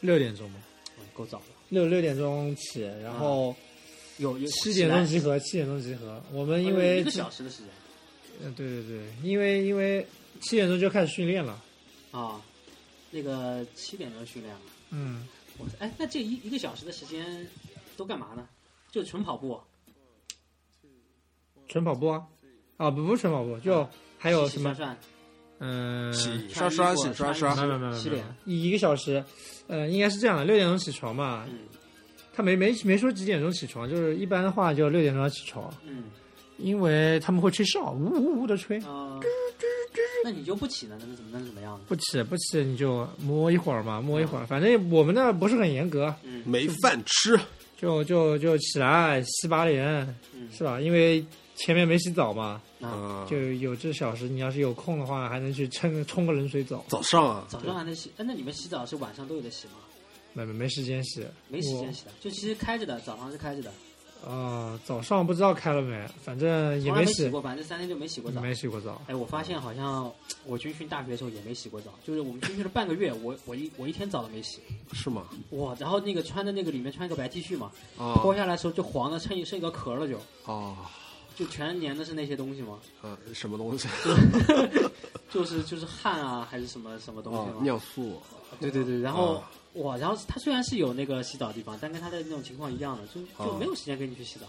[0.00, 0.56] 六点钟吗，
[0.98, 3.54] 嗯，够早的，六六点钟起，然后
[4.20, 6.22] 有有七点钟集合，七点钟集合。
[6.30, 7.68] 我们因为一个小时的时间
[8.42, 10.06] 嗯，对对对，因为因为
[10.40, 11.58] 七点钟就开始训练了。
[12.10, 12.40] 啊，
[13.10, 14.60] 那个七点钟训练了。
[14.90, 17.46] 嗯，我哎，那这一一个小时的时间
[17.96, 18.46] 都干嘛呢？
[18.90, 19.58] 就纯跑步，
[21.66, 22.22] 纯跑步啊，
[22.76, 24.76] 啊不不是纯跑步，就还有什么
[25.60, 29.24] 嗯，洗刷刷洗刷刷没有没有没有没有洗脸，一一个小时，
[29.66, 31.46] 呃，应该是这样的，六点钟起床嘛。
[31.48, 31.58] 嗯
[32.32, 36.04] 他没没没说几点钟起床，就是一般的话就六点钟要起床，嗯
[36.58, 38.78] 因为他们会吹哨，呜呜呜的吹。
[38.80, 39.18] 啊，
[40.22, 40.98] 那你就不起呢？
[41.00, 41.84] 那是怎么那怎么样的？
[41.88, 47.40] 不起不起你就摸一会儿嘛，摸一会儿，反正我们那不是很严格，嗯没饭吃，
[47.78, 49.86] 就就就起来洗把脸，
[50.34, 50.78] 嗯是吧？
[50.78, 51.24] 因为
[51.56, 56.84] 前面没洗澡嘛，啊，嗯，就有这小时，你要是有空的话，还能去冲冲个冷水澡。
[56.88, 58.10] 早上啊，早上还能洗？
[58.18, 59.74] 哎，那你们洗澡是晚上都有的洗吗？
[60.32, 63.72] 没没没时间洗，没时间洗的，就其实开着的，早上是开着的，
[64.28, 68.40] 啊、早上不知道开了没，反正也洗没洗，过，反正三天就没洗过澡。
[68.40, 69.00] 没洗过澡。
[69.06, 70.12] 哎，我发现好像
[70.44, 74.60] 我军训大学的时候也没洗过澡，就是我们军训了半个月，我我一我一天澡都没洗。
[74.92, 75.28] 是吗？
[75.50, 80.76] 哇，然后那个穿的那个里面穿一个白 T 恤嘛，啊脱下来的时候就黄的，剩一剩一个壳了就，哦，
[81.34, 83.88] 就全粘的是那些东西吗，呃，什么东西？
[85.30, 87.62] 就是就是汗啊还是什么什么东西。
[87.62, 88.20] 尿素，
[88.60, 94.46] 对对对，然后、啊哇，然后它虽然是有那个洗澡的地方，但跟它的那种情况一样的，就就哦没有时间跟你去洗澡。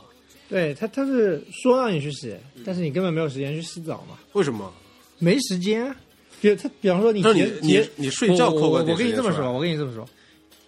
[0.49, 4.73] 对他，他是说让你去洗，嗯但是你根本没有时间去洗澡嘛，为什么？
[5.19, 5.95] 没时间啊。
[6.41, 10.03] 就他，比方说你你你结结你睡觉扣个我我我跟你这么说，我跟你这么说，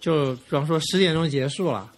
[0.00, 1.92] 就比方说十点钟结束了，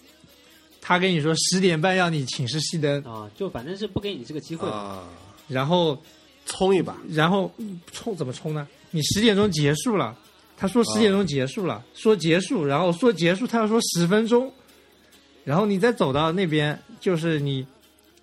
[0.81, 4.67] 他跟你说十点半要你寝室熄灯，啊，就反正是不给你这个机会。
[4.67, 5.05] 啊，
[5.47, 5.97] 然后
[6.47, 8.67] 冲一把，然后嗯冲怎么冲呢？
[8.91, 10.19] 你十点钟结束了，
[10.57, 14.53] 他说十点钟结束了，说结束，然后说结束，他要说十分钟，
[15.45, 17.67] 然后你再走到那边，就是你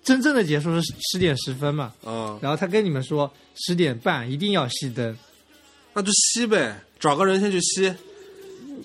[0.02, 5.16] 真正的结束是十点十分嘛，啊，然后他跟你们说十点半一定要熄灯，
[5.92, 7.94] 那就熄呗，找个人先去熄。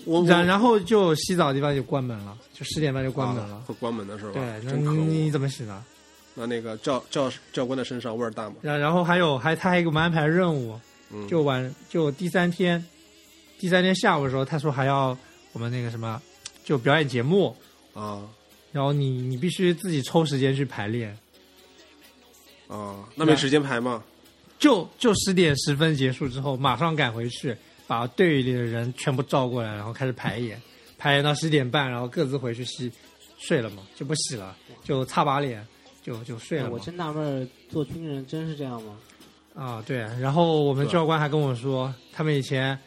[0.06, 3.56] 我我然然后就洗澡的地方就关门了，就十点半就关门了。
[3.56, 4.34] 啊会关门的是吧？
[4.34, 5.32] 对，那你你。
[5.32, 5.84] 怎么洗呢？
[6.36, 8.56] 那那个教教教官的身上味儿大吗？
[8.62, 10.80] 然然后还有还他还给我们安排任务，
[11.12, 12.84] 嗯，就晚就第三天，
[13.60, 15.16] 第三天下午的时候，他说还要
[15.52, 16.20] 我们那个什么，
[16.64, 17.54] 就表演节目，
[17.94, 18.24] 啊
[18.72, 21.10] 然后你你必须自己抽时间去排练，
[22.70, 24.02] 啊，那没时间排吗？
[24.60, 27.54] 就就十点十分结束之后，马上赶回去
[27.86, 30.62] 把队里的人全部召过来，然后开始排演，
[30.98, 32.90] 排演到十点半，然后各自回去洗
[33.38, 35.68] 睡了嘛，就不洗了，就擦把脸，
[36.02, 38.98] 就就睡了我真纳闷儿，做军人真是这样吗？
[39.56, 42.78] 啊，对，然后我们教官还跟我说，他们以前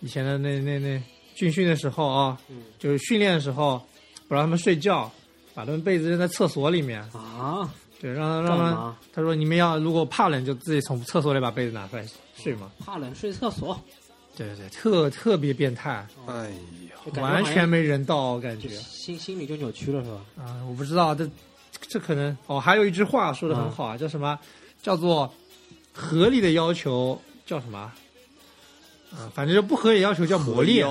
[0.00, 1.02] 以前的那那那
[1.34, 3.80] 军训的时候啊，嗯就是训练的时候，
[4.28, 5.10] 不让他们睡觉，
[5.54, 8.98] 把他们被子扔在厕所里面，啊，对，让让他们，干嘛？
[9.12, 13.78] 他说你们要如果怕冷就自己从厕所里把被子拿出来睡嘛，怕冷睡厕所，
[14.36, 20.20] 对对对，特特别变态，哎呀，完全没人道感觉心心里就扭曲了是吧？
[20.38, 21.28] 啊，我不知道这
[21.88, 24.38] 这可能哦，还有一句话说的很好啊，叫什么？
[24.82, 25.30] 叫做
[25.92, 27.92] 合理的要求叫什么？
[29.12, 30.86] 啊，反正就不合理要求叫磨练，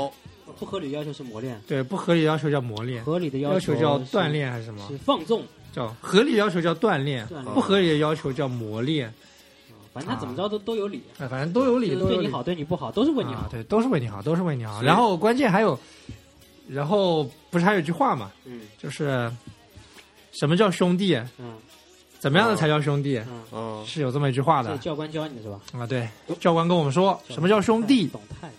[0.59, 4.85] 不合理要求是磨练，对，不合理要求叫磨练，合理的要求叫锻炼还是什么？
[4.89, 9.13] 是放纵，叫合理要求叫锻炼不合理的要求叫磨练。
[9.91, 13.41] 反正他怎么着都都有理，哎，反正都有理，对你好，对你不好，都是为你好。
[13.41, 14.81] 啊对，都是为你好，都是为你好。
[14.83, 15.77] 然后关键还有，
[16.67, 19.31] 然后不是还有句话嘛，嗯就是
[20.31, 21.15] 什么叫兄弟？
[21.39, 21.53] 嗯
[22.19, 23.17] 怎么样的才叫兄弟？
[23.19, 25.59] 嗯，嗯，是有这么一句话的教官教你的是吧？
[25.73, 25.87] 啊。
[25.87, 26.07] 对，
[26.39, 28.07] 教官跟我们说，什么叫兄弟？
[28.07, 28.55] 懂太多。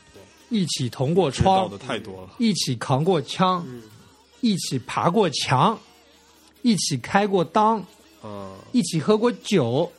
[0.48, 2.30] 一起同过窗知道的，太多了。
[2.38, 3.82] 一起扛过枪，嗯，
[4.40, 5.78] 一起爬过墙，
[6.62, 7.82] 一起开过裆，
[8.24, 9.92] 嗯，一起喝过酒，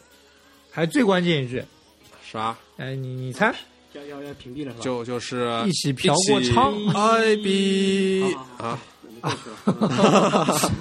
[0.71, 1.63] 还最关键一句，
[2.29, 2.57] 啥？
[2.77, 3.53] 哎，你你猜，
[3.93, 4.83] 要要要屏蔽了是吧？
[4.83, 9.49] 就就是一起嫖过娼一起爱比啊啊，你过去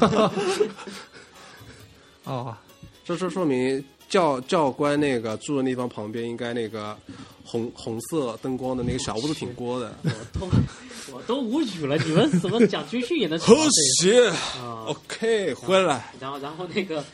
[0.07, 0.33] 了。
[2.25, 2.57] 哦，
[3.05, 6.97] 这是说明教教官那个住的地方旁边应该那个
[7.45, 9.95] 红红色灯光的那个小屋子挺多的。
[10.05, 10.49] 我都
[11.13, 13.71] 我都无语了，你们怎么讲军训也能和扯到这
[14.05, 16.13] 谐啊？，OK，回来。
[16.21, 17.05] 然后然后那个，哎，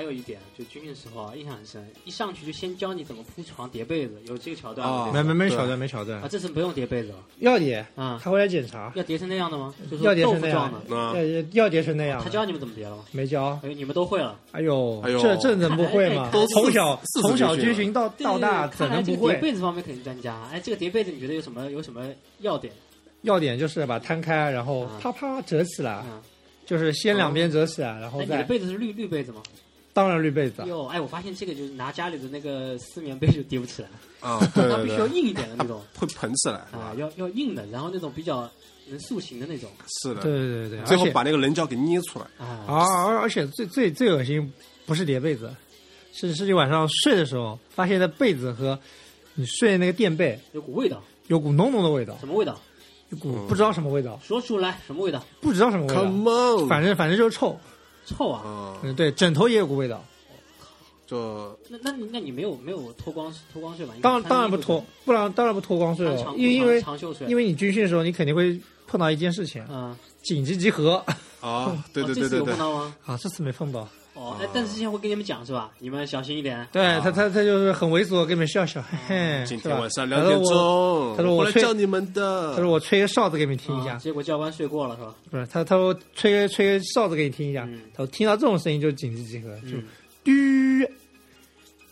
[0.00, 9.74] 还有一点，就军训时候啊，印象很深，一上去就先教你怎么铺床叠被子，有这个桥段吗啊没没没对桥段，没桥段啊，，这次不用叠被子了要叠，啊，他会来检查，要叠成那样的吗？
[9.90, 10.96] 就是要叠成那样的。
[10.96, 11.12] 啊
[11.52, 13.04] 要要叠成那样，他教你们怎么叠了吗？
[13.12, 13.60] 没教。
[13.62, 14.40] 哎，你们都会了。
[14.52, 16.30] 哎呦，哎呦这这能不会吗？
[16.32, 19.32] 从小从小军训到到大，怎能不会？
[19.32, 20.48] 叠被子方面肯定专家。
[20.50, 22.06] 哎，这个叠被子你觉得有什么有什么
[22.38, 22.72] 要点？
[23.20, 26.22] 要点就是把它摊开，然后啊啪啪折起来，嗯，
[26.64, 29.42] 就是先两边折起来，然后再，你的被子是绿绿被子吗？
[29.92, 33.88] 当然绿被子，哟，哎，我发现这个就是拿家里的那个丝棉被就叠不起来，
[34.20, 38.48] 啊，对它对对，必须要硬一点的那种会蓬起来，啊，要要硬的，然后那种比较
[38.88, 39.68] 能塑形的那种
[40.02, 40.20] 是的。
[40.22, 42.26] 对对对对，最后把那个棱角给捏出来。
[42.38, 42.64] 啊。
[42.68, 44.52] 而而而且最最最恶心
[44.86, 45.52] 不是叠被子，
[46.12, 48.78] 是是你晚上睡的时候发现的被子和
[49.34, 52.60] 你睡的那个垫被有股味道，有股浓浓的味道，什么味道？
[53.10, 55.20] 一股不知道什么味道，说出来，什么味道？
[55.40, 57.58] 不知道什么味道，Come on，反正反正就是臭。
[58.14, 58.42] 臭啊！
[58.44, 60.04] 啊，嗯，对，枕头也有股味道。
[61.06, 63.92] 就那那你那你没有没有脱光脱光睡吧？
[64.00, 71.04] 当然当然不脱，不然当然不脱光睡了，因为因为长袖睡，因为你军训的时候，你肯定会碰到一件事情，啊，紧急集合
[71.40, 72.96] 啊，对对对对对哦这次有碰，到吗？
[73.06, 73.88] 啊，这次没碰到。
[74.20, 75.70] 哦，哎，但是之前会跟你们讲是吧？
[75.78, 76.68] 你们小心一点。
[76.70, 82.54] 对他他他就是很猥琐，跟你们笑笑，嘿嘿，今天晚上两点钟，他说我来叫你们的。
[82.54, 83.92] 他说我吹个哨子给你们听一下。
[83.94, 85.14] 啊，结果教官睡过了是吧？
[85.30, 87.64] 不是他他说吹个吹个哨子给你听一下。
[87.66, 89.84] 嗯，他说听到这种声音就紧急集合，就嗯，
[90.22, 90.92] 嘟，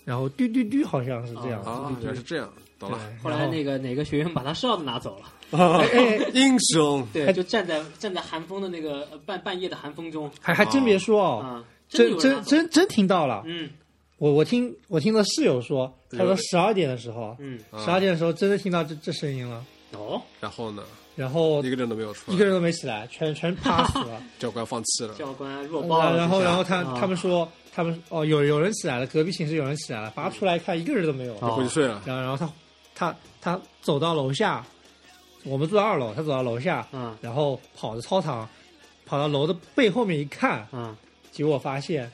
[0.04, 1.62] 然后嘟嘟嘟，好像是这样。
[1.62, 2.98] 啊，原来是这样，懂了。
[3.22, 5.18] 后来那个哪个学员把他哨子拿走
[5.50, 5.82] 了，
[6.34, 10.30] 英雄，对，就站在站在寒风的那个呃半半夜的寒风中。
[10.42, 13.42] 还还真别说哦，啊，真真真真听到了。
[13.46, 13.70] 嗯
[14.18, 20.82] 我我听我听的室友说，他说十二点的时候，嗯啊十二点的时候真的听到这这声音了，哦，然后呢，
[21.14, 24.20] 然后一个人都没有出来，一个人都没起来，全全 趴死了。
[24.38, 25.14] 教官放弃了。
[25.14, 31.36] 教官弱爆了，然后然后他啊他们说他们哦有有人起来了，隔壁寝室有人起来了，拔出来看一个人都没有。
[31.40, 32.02] 哦回去睡了。
[32.04, 32.52] 然后然后他
[32.96, 34.66] 他他走到楼下，
[35.44, 38.48] 我们住在二楼，他走到楼下，嗯然后跑着操场，
[39.06, 40.96] 跑到楼的背后面一看，嗯，
[41.30, 42.10] 结果发现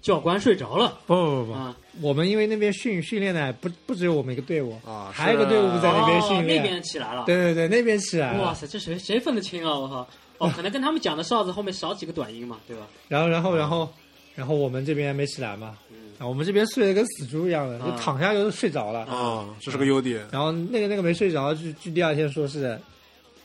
[0.00, 8.42] 教官睡着了不不不不，啊，我们因为那边训训练的不不只有我们一个队伍啊还有一个队伍在那边哦训练，那边起来了，对对对，那边起来了。
[8.42, 9.78] 哇塞，这谁谁分得清啊？
[9.78, 10.08] 我靠！
[10.38, 12.86] 哦， 可能跟他们讲的哨子后面少几个短音嘛，对吧？
[13.08, 13.88] 然后然后然后
[14.34, 19.00] 然后我们这边没起来嘛，嗯，啊，我们这边睡得跟死猪一样的，就啊躺下就睡着了。
[19.04, 20.26] 啊，这是个优点。
[20.32, 22.76] 然后那个那个没睡着，据据第二天说是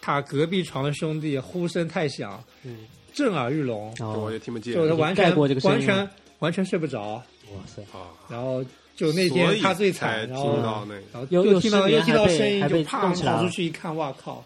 [0.02, 2.80] 他隔壁床的兄弟呼声太响，嗯，
[3.18, 4.76] 震耳欲聋，这我也听不见。
[4.76, 5.78] 就是完全盖过这个声音。
[5.78, 7.14] 完全完全睡不着。
[7.52, 8.14] 哇塞，啊。
[8.30, 8.64] 然后
[8.96, 10.56] 就那天他最惨，然后
[11.30, 13.40] 又又听到又听到声音，就啪动起来了。
[13.40, 14.46] 跑出去一看，哇靠，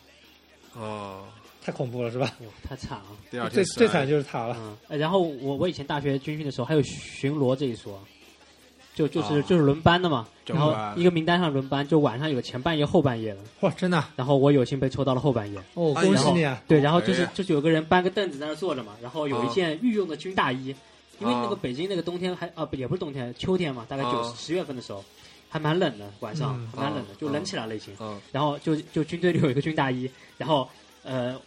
[0.74, 1.26] 哦，
[1.62, 2.34] 太恐怖了是吧？
[2.40, 3.06] 哇，太惨了。
[3.30, 4.78] 第二最天最惨就是他了。
[4.88, 8.02] 然后我我以前大学军训的时候还有巡逻这一说，
[9.08, 10.28] 就就是、啊就是轮班的嘛。
[10.46, 13.40] 然后一个名单上轮班，就晚上有前半夜、后半夜的。
[13.62, 15.58] 哇，真的啊然后我有幸被抽到了后半夜。
[15.76, 16.62] 哦，恭喜你啊！
[16.68, 20.76] 对，然后就是哎就是有个人搬个凳子在那坐着嘛，然后有一啊件御用的军大衣，
[21.20, 25.02] 因为那个啊北京那个冬天还啊不也不是冬天，秋天嘛，大概九啊十月份的时候，
[25.48, 27.94] 还蛮冷的，晚上嗯还蛮冷的，啊就冷起来了已经。
[28.02, 30.68] 嗯然后就就军队里有一个军大衣，然后
[31.04, 31.40] 呃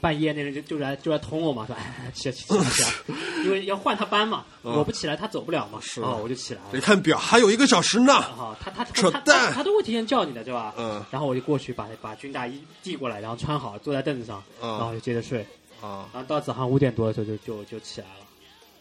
[0.00, 2.88] 半夜那人就就来就来捅我嘛，说哎起来起来起来，
[3.44, 6.80] 因为要换他班嘛，嗯我不起来他走不了嘛，是啊我就起来了你。
[6.80, 8.14] 看表，还有一个小时呢。
[8.14, 10.74] 啊，他他他他扯淡他他都会提前叫你的，对吧？
[10.78, 15.46] 嗯然后我就过去把把军大衣递过来，然后穿好，坐在凳子上，然后嗯就接着睡。
[15.80, 18.26] 啊，然后到早上五点多的时候就就就起来了，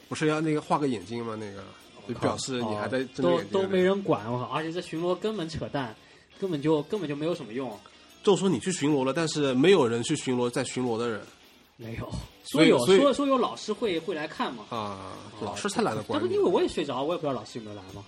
[0.09, 1.37] 不是要那个画个眼睛吗？
[1.39, 1.63] 那个
[2.07, 3.47] 就表示你还在都眼睛。
[3.51, 3.79] 都没。
[3.81, 5.95] 人管我靠，而且这巡逻根本扯淡，
[6.41, 7.71] 根本就根本就没有什么用，
[8.23, 11.21] 就说你去巡逻了，但是没有人去巡逻，在巡逻的人
[11.77, 12.09] 没有。
[12.51, 18.03] 说有所以所以说说有老师会会来看嘛，啊，老师才懒得管你但是因为我也睡着，我也不知道老师有没有来嘛，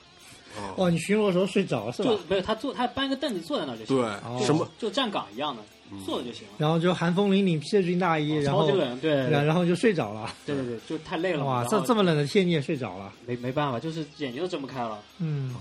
[0.58, 0.74] 啊。
[0.78, 2.20] 哦，你巡逻的时候睡着是吧就？
[2.28, 6.54] 没有他坐他搬个凳子坐在那儿就行，对就，什么就站岗一样的，嗯坐着就行了。
[6.58, 10.34] 然后就寒风凛凛，披着军大衣，然后超级冷，对然然后就睡着了。
[10.46, 11.62] 对对对，就太累了嘛。
[11.62, 13.14] 哇，这这么冷的天你也睡着了？
[13.28, 15.00] 没没办法，就是眼睛都睁不开了。
[15.20, 15.56] 嗯。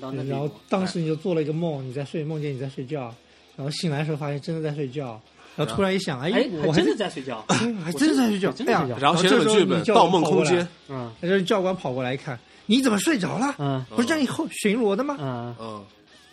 [0.00, 3.14] 然后，当时你就做了一个梦，你在睡，梦见你在睡觉，
[3.56, 5.20] 然后醒来的时候发现真的在睡觉，
[5.56, 7.44] 然后突然一想，哎哎，，我真的在睡觉。
[7.48, 10.62] 哎还真的在睡觉，哎呀真的睡觉，然后写了本剧本《盗梦空间》。
[10.88, 13.54] 嗯那就是教官跑过来一看，你怎么睡着了？
[13.58, 15.16] 嗯不是叫你后巡逻的吗？
[15.20, 15.84] 嗯，嗯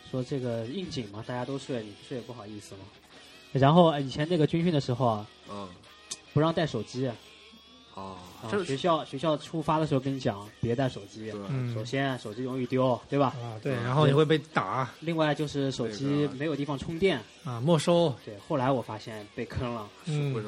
[0.10, 2.82] 说这个应景嘛，大家都睡，你不睡也不好意思嘛。
[3.54, 5.68] 然后呃以前那个军训的时候啊，嗯
[6.34, 7.10] 不让带手机，
[7.96, 11.32] 啊，啊这学校学校出发的时候跟你讲别带手机。
[11.74, 13.36] 首先手机容易丢，对吧？
[13.42, 14.90] 啊，对，然后你会被打。
[15.00, 17.20] 另外就是手机没有地方充电。
[17.44, 19.88] 啊，没收，对，后来我发现被坑了，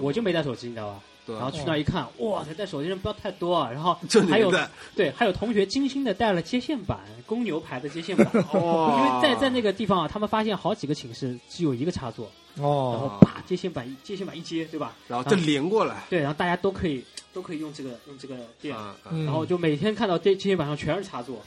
[0.02, 1.00] 我就没带手机，你知道吧？
[1.26, 1.36] 对。
[1.36, 3.69] 然后去那一看，哇，塞带手机人不要太多啊。
[3.71, 4.51] 然后这还有
[4.95, 12.26] 对，还有同学精心的带了接线板，公牛牌的接线板， 哦因为在在那个地方啊，他们发现好几个寝室只有一个插座，
[12.57, 12.91] 哦。
[12.93, 14.93] 然后哦，啪接线板一接线板一接，对吧？
[15.07, 17.03] 然后就连过来，对，然后大家都可以
[17.34, 18.76] 都可以用这个用这个电，
[19.26, 21.41] 然后就每天看到这接线板上全是插座，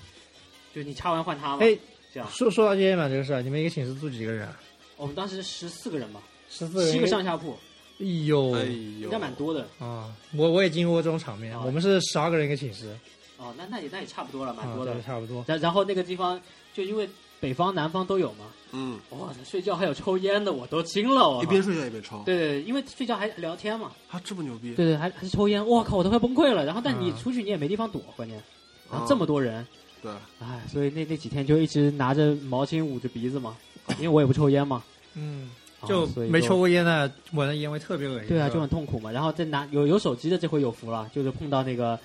[0.74, 1.76] 就你插完换它嘛，哎，
[2.12, 2.28] 这样。
[2.30, 4.58] 说说到接线板这个事儿，你们一个寝室住几个人啊？
[4.96, 7.56] 我们当时十四个人嘛，十四人，七个上下铺，
[7.98, 8.52] 哎呦。
[8.54, 9.66] 哎呦，应该蛮多的。
[9.78, 10.12] 啊！
[10.36, 12.96] 我我也经历过这种场面，啊我们是十二个人一个寝室，
[13.38, 14.92] 哦，那那也那也差不多了，蛮啊，多的。
[14.94, 15.02] 对，。
[15.02, 15.44] 差不多。
[15.46, 16.40] 然然后那个地方
[16.74, 17.08] 就因为
[17.40, 26.64] 北方南方都有嘛，嗯，哇，睡觉还有抽烟的，我都惊了，我一边睡觉一边抽，对对对，因为睡觉还聊天嘛，啊，这么牛逼，对对，还还是抽烟，我靠，我都快崩溃了。
[26.64, 28.42] 然后但你嗯出去你也没地方躲，关键，
[28.90, 29.66] 然后啊这么多人，
[30.02, 33.56] 对，哎，所以那那几天就一直拿着毛巾捂着鼻子嘛，
[33.98, 34.82] 因为我也不抽烟嘛，
[35.14, 38.28] 嗯，啊就没抽过烟的，闻的烟味特别恶心。
[38.28, 39.10] 对啊，就很痛苦嘛。
[39.10, 41.98] 然后再拿有有手机的这回有福了，就是碰到那个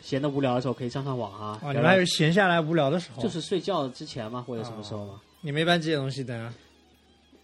[0.00, 6.54] 闲的无聊的时候可以上上网啊，哦，你们还有闲下来无聊的时候，就是睡觉之前嘛，或者什么时候嘛，你们一般几点钟熄灯啊？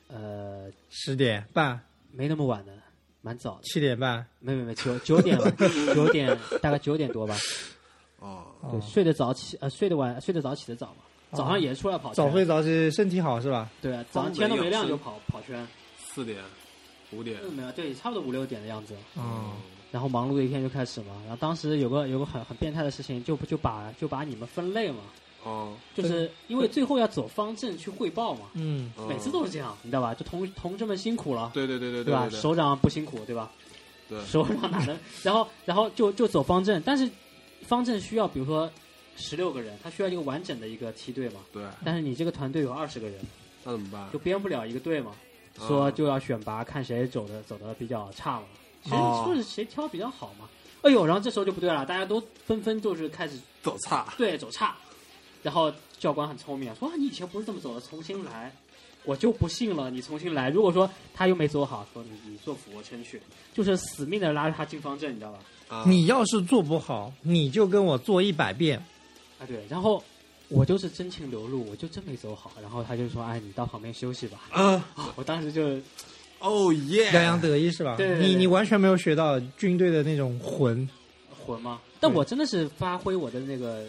[0.08, 1.80] 呃，十点半、
[2.12, 2.72] 没那么晚的，
[3.20, 4.24] 蛮早的，七点半。
[4.38, 5.50] 没没没九九点吧，
[5.94, 7.36] 九点大概九点多吧。
[8.20, 11.02] 哦，对，哦睡得早起呃睡得晚睡得早起得早嘛，
[11.34, 13.68] 早上也出来跑圈早睡早起，身体好是吧？
[13.82, 15.66] 对啊，早上天都没亮就跑跑圈，
[15.98, 16.38] 四点、
[17.12, 18.94] 五点，嗯没有对，差不多五六点的样子。
[19.16, 19.52] 嗯，
[19.90, 21.08] 然后忙碌的一天就开始嘛。
[21.22, 24.98] 然后当时有个有个很很变态的事情，就就把就把你们分类嘛，
[25.44, 30.14] 哦，就是因为最后要走方阵去汇报嘛，嗯，哦每次都是这样，你知道吧？
[30.14, 32.22] 就同同志们辛苦了，对对对对对吧？
[32.26, 33.50] 对对，首长不辛苦，对吧？
[34.08, 34.98] 对首长哪能？
[35.22, 37.08] 然后然后就就走方阵，但是
[37.62, 38.70] 方阵需要比如说
[39.16, 41.40] 十六个人，他需要一个完整的一个梯队嘛。
[41.52, 43.20] 对，但是你这个团队有二十个人，
[43.62, 44.18] 那怎么办就？
[44.18, 45.12] 编不了一个队嘛。
[45.58, 48.46] 啊说就要选拔，看谁走的走的比较差嘛。
[48.82, 50.48] 其实哦说是谁挑比较好嘛。
[50.82, 54.76] 哎呦，然后这时候就不对了，大家都纷纷就是开始走差，对走差，
[55.42, 58.52] 然后教官很聪明啊，说啊你以前不是这么走的，重新来。
[59.06, 60.48] 我就不信了，你重新来。
[60.48, 63.20] 如果说他又没走好，说你你做俯卧撑去，
[63.52, 65.38] 就是死命的拉着他进方阵，你知道吧？
[65.68, 68.82] 啊你要是做不好，你就跟我做一百遍。
[69.38, 70.02] 啊对，然后
[70.48, 72.52] 我就是真情流露，我就真没走好。
[72.60, 74.40] 然后他就说，哎，你到旁边休息吧。
[74.50, 74.84] 啊，
[75.16, 75.78] 我当时就
[76.38, 77.96] 哦耶，洋洋得意是吧？
[77.96, 80.88] 对对对你你完全没有学到军队的那种魂。
[81.46, 81.80] 魂吗？
[82.00, 83.84] 但我真的是发挥我的那个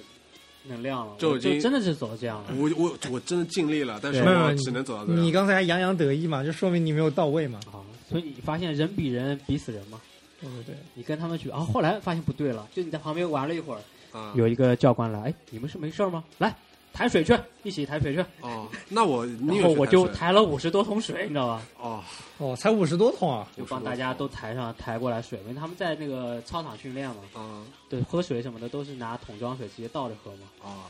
[0.67, 2.53] 能量了，就已经就真的是走到这样了。
[2.57, 5.21] 我我我真的尽力了，但是对我只能走到这样。
[5.21, 7.59] 你刚才还洋洋得意嘛，就说明你没有到位嘛。
[7.71, 7.79] 啊，
[8.09, 10.01] 所以你发现人比人比死人嘛？
[10.41, 13.81] 对对对，你跟他们去，啊，后来发现不对了，就你在旁边玩了一会儿，
[14.15, 16.23] 啊，有一个教官来，哎，你们是没事儿吗？
[16.37, 16.55] 来
[16.93, 18.23] 抬水去，一起抬水去。
[18.39, 21.61] 哦，那我你然后我就抬抬了五十多桶水，你知道吧？
[21.77, 22.03] 哦，
[22.37, 23.45] 哦，才五十多桶啊！
[23.57, 30.47] 就帮大家都抬上抬过来水，因为他们在那个操场训练嘛，嗯对，喝水什么的都是拿桶装水直接倒着喝嘛。
[30.63, 30.87] 啊，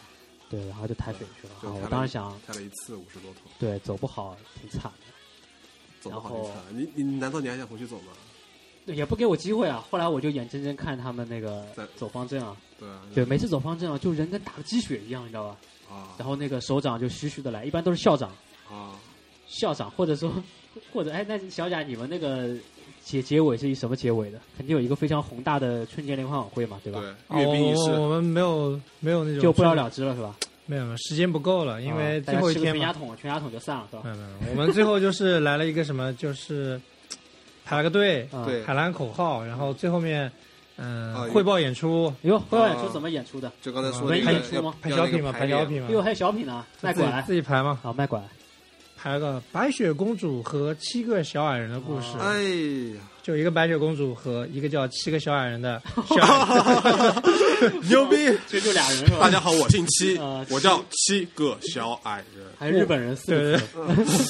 [0.48, 1.56] 对，然后就抬水去了。
[1.62, 4.92] 啊，我当时想，抬了一次五十多桶，对，走不好挺惨的。
[6.00, 6.64] 走不好然后挺惨。
[6.70, 8.12] 你你难道你还想回去走吗？
[8.86, 9.84] 也不给我机会啊！
[9.90, 11.66] 后来我就眼睁睁看他们那个
[11.96, 15.58] 走方阵啊，对啊，对，每次走方阵啊，就人跟打了鸡血一样，你知道吧？
[15.90, 18.30] 啊然后那个首长就徐徐的来，一般都是校长，
[18.70, 18.94] 啊，
[19.48, 20.32] 校长或者说
[20.92, 22.56] 或者哎，那小贾你们那个
[23.04, 24.40] 结结尾是以什么结尾的？
[24.58, 27.02] 肯定有一个非常宏大的春节联欢晚会嘛，对吧？
[27.30, 30.36] 对，阅兵仪式哦我们没有没有那种就不了了之了是吧？
[30.68, 32.92] 没有没有时间不够了，因为啊最后一天全家。
[32.92, 34.02] 桶，全家桶就散了是吧？
[34.04, 36.82] 没有没有，我们最后就是来了一个什么，就是
[37.66, 38.46] 排了个队，啊。
[38.46, 38.64] 对。
[38.64, 40.32] 喊了口号，然后最后面
[40.78, 43.52] 嗯、啊汇报演出，哟，汇报演出怎么演出的？
[43.62, 47.24] 就刚才说的那个要艺演出吗排小品嘛，排小品嘛，哟，还有小品呢，卖拐。
[47.26, 47.80] 自己排吗？
[47.82, 48.22] 好，卖拐。
[48.98, 52.44] 排了个白雪公主和七个小矮人的故事，哎
[52.96, 57.22] 呀，就一个白雪公主和一个叫七个小矮人的小 矮
[57.90, 58.18] 牛逼！
[58.48, 59.18] 这就俩人是吧？
[59.20, 62.46] 大家好，我姓七啊，我叫七个小矮人。
[62.60, 64.24] 还是日本人四个对字，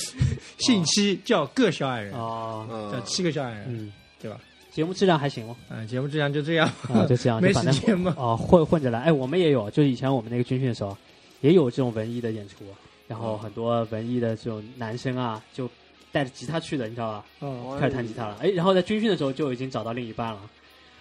[0.60, 3.92] 姓七叫个小矮人，啊，叫嗯，七个小矮人，嗯，
[4.22, 4.40] 对吧？
[4.72, 5.58] 节目质量还行吗？
[5.70, 8.16] 嗯，节目质量就这样，啊，就这样，没就反正时间嘛。
[8.18, 9.02] 啊，混混着来。
[9.02, 10.98] 哎，我们也有，就是以前我们那个军训的时候，
[11.42, 12.64] 也有这种文艺的演出，
[13.10, 15.70] 然后很多文艺的这种男生啊，就
[16.16, 17.26] 带着吉他去的，你知道吧？
[17.40, 18.38] 哦，开始弹吉他了。
[18.40, 20.40] 哎，然后在军训的时候就已经找到另一半了，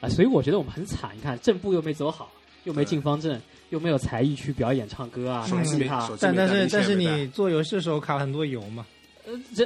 [0.00, 1.12] 啊，所以我觉得我们很惨。
[1.14, 2.32] 你看正步又没走好，
[2.64, 3.40] 又没进方阵，
[3.70, 8.84] 又没有才艺去表演唱歌啊，手机没弹吉他手，机但但是但是你做游戏的时候卡很多油嘛，
[9.24, 9.64] 呃，这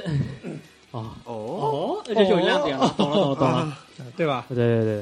[0.91, 3.77] 哦 哦，哦，这就有亮点了，懂了懂了懂了。
[4.15, 4.45] 对吧？
[4.49, 5.01] 对对对，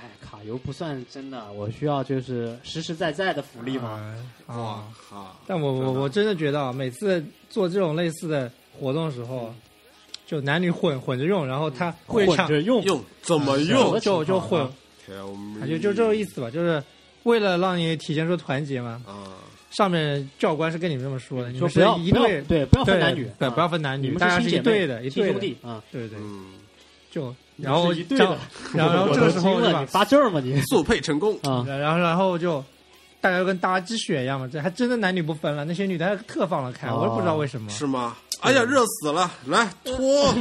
[0.00, 3.90] 哎，卡油不算真的，我需要就是实实在在的福利嘛。
[3.90, 4.16] 啊
[4.46, 4.84] 哇啊！
[5.10, 5.36] 哈！
[5.46, 9.54] 但我我我真的觉得啊，每次做这种类似的活动的时候，
[10.26, 13.98] 就男女混混着用，然后他会抢，混着用，用怎么用？
[14.00, 16.82] 就就混，啊就就这个意思吧，就是
[17.24, 19.02] 为了让你体现出团结嘛。
[19.06, 19.34] 啊，
[19.70, 25.56] 上面教官是跟你们这么说的，你们是说不要一队，不要对，不要对分男女，对，啊不要分男女，你们大家是一亲姐妹队的，一队的，亲兄弟。
[25.62, 25.82] 啊。
[25.92, 26.46] 对对，嗯，
[27.10, 28.38] 就然后是一队这样的，
[28.74, 29.86] 然后 然后这个时候我都惊了，是吧你？
[29.86, 30.60] 发证吗你？
[30.70, 31.38] 速配成功。
[31.42, 32.64] 啊，然后然后就
[33.20, 36.98] 大家就跟搭鸡血一样嘛，这还真的男女不分了，那些女的还特放得开，哦。
[37.00, 37.70] 我也不知道为什么。
[37.70, 38.16] 是吗？
[38.42, 39.30] 哎呀，热死了！
[39.46, 40.34] 来脱，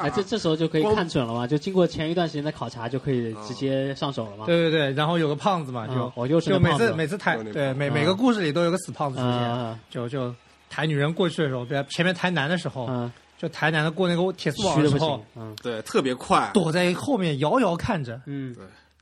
[0.00, 4.46] 哎，这这时候就可以看准了嘛，就经过前一段时间的考察，就可以直接上手了嘛。
[4.46, 6.86] 对对对，然后有个胖子嘛，啊就我就是就每那胖子。
[6.88, 10.34] 次每次抬对每每个故事里都有个死胖子出现，啊就就
[10.70, 15.54] 抬女人过去的时候，比如前面抬男的时候，嗯，就抬男的过那个铁丝网的不行的时候，，嗯。
[15.62, 16.50] 对，特别快。
[16.54, 18.56] 躲在后面遥遥看着，嗯，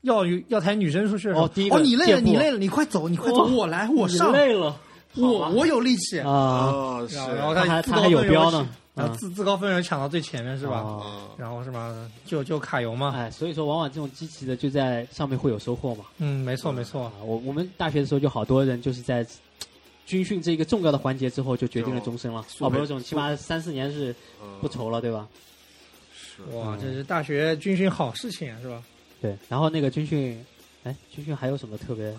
[0.05, 4.75] 要要抬女生出去哦第一个你累了，你累了，你快走，你快走，哦我来，我你上，累了，
[5.15, 10.77] 我我有力气，啊，哦，是然后然后他还他还有标呢然后嗯自自高分人抢到最前面是吧？
[10.77, 11.93] 啊啊，然后是吧？
[12.25, 16.05] 就就卡油嘛，哎，所以说往往这种积极的就在上面会有收获嘛。
[16.19, 19.25] 嗯，没错没错啊，，我我们大学的时候就好多人就是在
[20.05, 22.45] 军训这一个重要的环节之后就决定了终身了。
[22.59, 25.27] 哦，不是这种起码三四年是嗯不愁了，对吧？
[26.15, 28.81] 是哇，这是大学军训好事情啊，是吧？
[29.21, 29.37] 对。
[29.49, 30.43] 然后那个军训，
[30.83, 32.13] 哎，军训还有什么特别？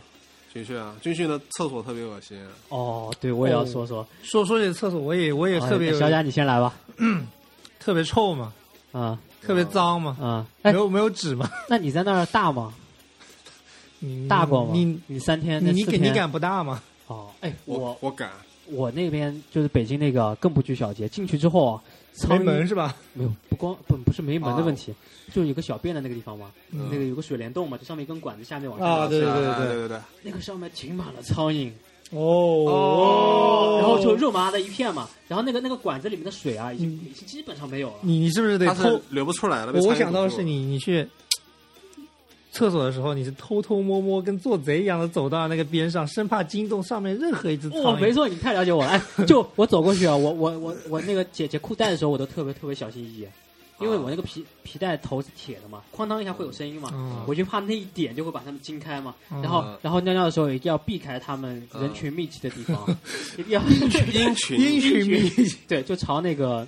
[0.52, 2.38] 军训啊，军训的厕所特别恶心。
[2.70, 4.06] 哦，对，我也要说说。
[4.22, 6.74] 说说起厕所，我也我也特别小贾，你先来吧。
[7.78, 8.52] 特别臭嘛，
[8.92, 12.72] 啊特别脏嘛，啊，哎没，有没有纸嘛，那你在那儿大吗？
[14.00, 14.70] 你大过吗？
[14.72, 16.82] 你你三天，你你敢你敢不大吗？
[17.06, 17.30] 哦？
[17.40, 18.30] 哎，我我我敢，
[18.66, 21.82] 我那边就是北京那个更不拘小节，进去之后啊，
[22.28, 22.94] 没门是吧？
[23.12, 24.94] 没有，不光不不是没门的问啊题，
[25.32, 31.70] 就是有个小便的那个地方嘛，嗯那个有个水帘洞嘛，就上面一根管子，下面往下啊，对对对对对对对，那个上面停满了苍蝇，
[32.12, 37.96] 哦然后就肉麻的一片嘛，然后那个那个管子里面的水啊，已经已经基本上没有了。
[38.02, 39.00] 你你是不是得偷？
[39.10, 39.72] 流不出来了。
[39.72, 41.06] 被我想到的是你你去
[42.56, 48.90] 厕所的时候，你是偷偷摸摸跟做贼一样的走到那个边上，生怕惊动上面任何一只苍哦，没错，你太了解我了。
[48.90, 53.26] 哎， 就我走过去啊，我我我我那个解解裤带的时候，我都特别特别小心翼翼，
[53.80, 59.14] 因为我那个皮皮带头是铁的嘛，哐当一下会有声音嘛，嗯我就怕那一点就会把他们惊开嘛。
[59.30, 62.86] 嗯然后然后尿尿的时候一定要避开他们人群密集的地方，
[63.36, 66.66] 一定要鹰群阴群密集，对，就朝那个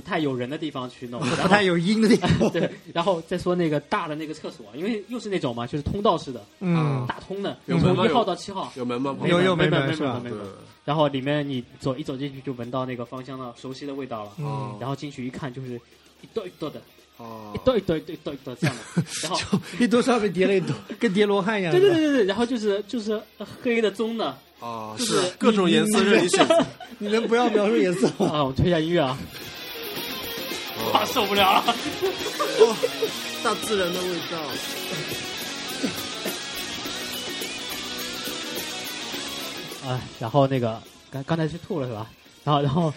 [0.00, 2.30] 不太有人的地方去弄，然后不太有阴的地方。
[2.50, 9.14] 对，然后再说那个大的那个厕所，因为又是那种嘛，就是通道式的，嗯，打通的，有门吗从一号到七号，有门吗？
[9.24, 10.46] 有有没门没门是吧对没门。
[10.86, 15.74] 然后里面你走一走进去就闻到那个芳香的熟悉的味道了，嗯然后进去一看就是
[16.22, 16.80] 一垛一垛的，
[17.18, 21.70] 哦一，垛一垛一垛一垛一垛这样的， 然后一堆上面叠了一堆， 跟叠罗汉一样。
[21.72, 23.20] 对对对对对，然后就是就是
[23.62, 26.66] 黑的棕的哦，就是是各种颜色任你选择。
[27.02, 28.30] 你能不要描述颜色吗？
[28.30, 29.16] 啊，我们推一下音乐啊，
[30.82, 32.76] 哦啊受不了了，哇，
[33.44, 34.38] 大自然的味道。
[39.88, 42.10] 啊，然后那个刚刚才是吐了是吧？
[42.44, 42.92] 然后然后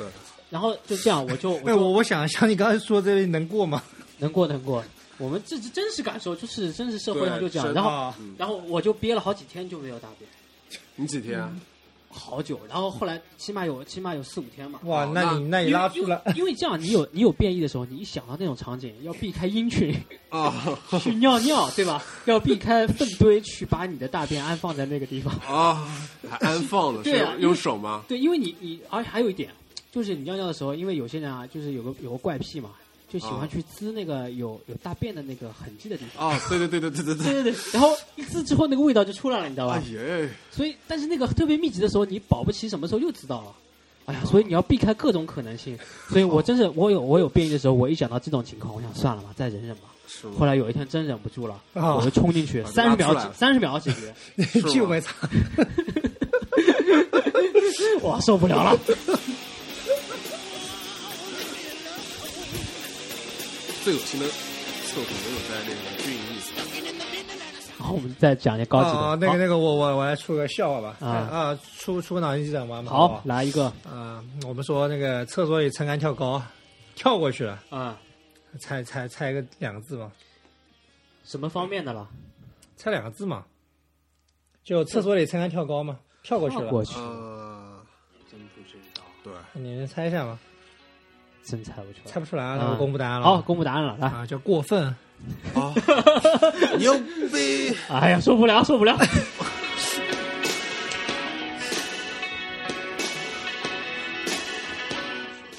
[0.49, 3.81] 然后就这样，我就我哎，我我想像你刚才说这里能过吗？
[4.19, 4.83] 能过能过。
[5.19, 7.71] 我们这是真实感受，就是真实社会上就这样。
[7.73, 10.29] 然后啊然后我就憋了好几天就没有大便，
[10.95, 11.39] 你几天？
[12.13, 12.59] 好久。
[12.69, 14.79] 然后后来起码有起码有四五天嘛。
[14.83, 19.93] 哇，哦那你那你拉出来，因为这样，你有你有变异的时候，你一想到那种场景，要避开鹰群
[20.29, 20.53] 啊
[21.01, 22.01] 去尿尿，对吧？
[22.25, 25.33] 要避开粪堆去把你的大便安放在那个地方。
[25.47, 25.85] 啊，
[26.29, 28.03] 还安放了，是 对啊用用手吗？
[28.07, 29.49] 对，因为你你，而且还有一点，
[29.91, 32.69] 就是你尿尿的时候，因为有些人啊，就是有个有个怪癖嘛，
[33.13, 36.29] 就喜欢啊去滋那个有有大便的那个痕迹的地方。
[36.31, 39.83] 啊，对对对对对对对，对对对，然后一滋之后，那个味道就出来了，你知道吧哎？
[39.91, 43.53] 耶，所以，但是那个特别密集的时候，你保不齐什么时候又知道了。
[44.05, 45.77] 哎呀，所以你要避开各种可能性。
[46.09, 49.83] 所以我真是，我有我有便意的时候，我一想到这种情况，我想算了吧，再忍忍吧。
[50.37, 54.07] 后来有一天真忍不住了，啊我就冲进去，三十秒三十秒解决，
[54.61, 55.13] 吗屁股没擦。
[58.01, 58.79] 哇，受不了了。
[63.83, 66.39] 最恶心的厕所没有在那个军营里
[66.81, 66.93] 面。
[67.77, 68.97] 然后我们再讲一点高级的。
[68.97, 70.95] 啊，那个那个，我我我来出个笑话吧。
[71.01, 72.91] 啊啊，出出个脑筋急转弯吧。
[72.91, 76.41] 好，来一个啊，我们说那个厕所里撑杆跳高，
[76.95, 77.99] 跳过去了，啊，
[78.59, 80.09] 猜猜猜一个两个字吧，
[81.25, 82.07] 什么方面的了？
[82.77, 83.43] 猜两个字嘛，
[84.63, 86.61] 就厕所里撑杆跳高嘛，跳过去了。
[86.61, 87.81] 跳过去，呃，
[88.31, 90.39] 真不知道，对，你能猜一下吗？
[91.45, 92.11] 真猜不出来。
[92.11, 93.25] 猜不出来，啊那我公布答案了。
[93.25, 94.07] 好，公布答案了，来。
[94.07, 94.83] 啊，叫过分。
[95.53, 95.73] 啊，
[96.77, 96.93] 牛
[97.31, 97.73] 逼！
[97.89, 98.97] 哎呀，受不了，受不了。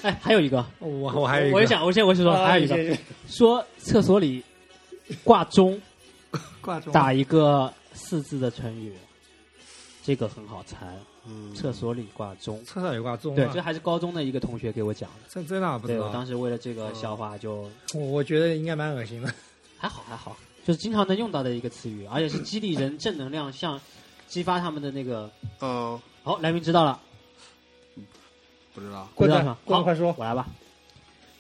[0.03, 4.43] 哎，还有一个，我我还有一个，我也想，我先我先说，啊还有一个，说厕所里
[5.23, 5.81] 挂钟
[6.61, 8.93] 挂钟打一个四字的成语，
[10.05, 10.77] 这个很好猜。
[11.27, 15.17] 嗯，厕所里挂钟，厕所里挂钟对，啊这还是高中的一个同学给我讲的。
[15.29, 16.13] 这真的不知对，我。
[16.13, 19.33] 当时为了这个笑话就我我觉得应该蛮恶心的。
[19.79, 23.81] 还好还好，就是经常能用到的一个词语，而且是激励人正能量，像
[24.29, 25.31] 激发他们的那个。
[25.61, 27.01] 嗯，好，来宾知道了，
[28.75, 29.09] 不知道。
[29.15, 29.53] 棍子知道是吧？
[29.53, 30.47] 好，棍子快说我来吧。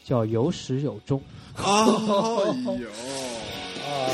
[0.04, 1.18] 叫有始有终，
[1.56, 2.90] 哎呦，
[3.88, 4.12] 啊，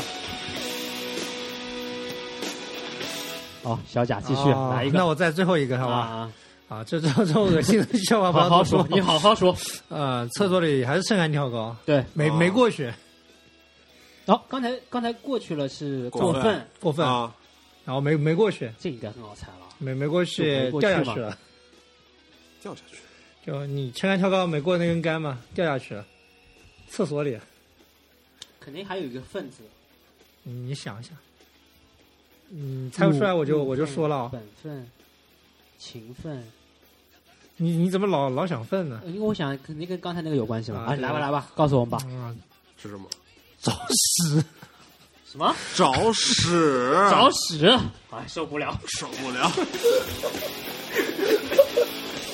[3.63, 5.95] 好，小贾继续啊来一个，那我再最后一个好吧？
[5.95, 6.33] 啊，
[6.67, 9.55] 啊，这这这种恶心的笑话不 好好要多说，你好好说。
[9.89, 12.35] 呃，厕所里还是撑杆跳高，对，没哦。
[12.35, 12.91] 没过去，
[14.25, 16.67] 好，刚才刚才过去了是过分。
[16.79, 17.35] 过分，啊，
[17.85, 19.67] 然后没没过去，这应该很好猜了。
[19.77, 21.37] 没没过去没过去掉下去了。
[22.61, 22.97] 掉下去。
[23.45, 26.05] 就你撑杆跳高没过那根杆嘛，掉下去了。
[26.87, 27.37] 厕所里，
[28.59, 29.63] 肯定还有一个分子，
[30.43, 31.17] 你你想一想，
[32.53, 34.85] 你猜不出来我就我就说了啊，本分、
[35.79, 36.43] 勤奋，
[37.55, 39.01] 你你怎么老老想粪呢？
[39.05, 40.81] 因为我想肯定跟刚才那个有关系嘛。
[40.81, 41.97] 啊，来吧来吧，告诉我们吧。
[42.17, 42.35] 啊，
[42.75, 43.09] 是什么？
[43.61, 44.43] 找屎！
[45.31, 45.55] 什么？
[45.75, 46.91] 找屎！
[47.09, 47.65] 找屎！
[48.09, 48.77] 哎，受不了！
[48.99, 49.43] 受不了！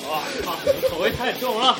[0.08, 1.78] 哇靠，你口味太重了。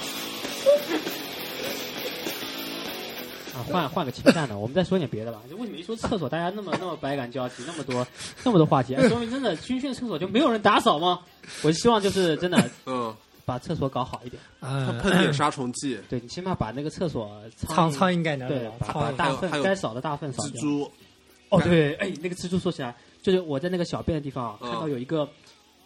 [3.59, 5.41] 啊，换换个清淡的，我们再说点别的吧。
[5.51, 8.07] 就为什么一说厕所，大家那么那么百感交集，那么多
[8.45, 8.95] 那么多话题？
[8.95, 11.21] 哎说明真的军训厕所就没有人打扫吗？
[11.65, 14.41] 我希望就是真的嗯，把厕所搞好一点。
[14.61, 20.53] 他嗯，喷点杀虫剂，对你起码把那个厕所苍苍蝇蝇该拿对，把把大粪还有该扫的大粪扫掉。
[20.53, 20.93] 蜘蛛
[21.49, 25.29] 哦，对，哎，那个蜘蛛说起来，就是我在那个小便的地方啊，嗯看到有一个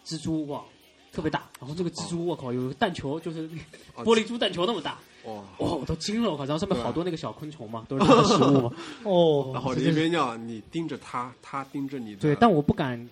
[0.04, 0.64] 蜘蛛网，
[1.12, 3.48] 特别大，然后这个蜘蛛，我靠，有个弹球，就是
[3.94, 5.34] 哦玻璃珠弹球那么大，哇！
[5.58, 8.72] 哇，我都惊了，我靠，然后上面好多那个小昆虫嘛，都是它的食物嘛。
[9.04, 12.16] 哦，然后你一边尿，你盯着它，它盯着你。
[12.16, 13.08] 对，但我不敢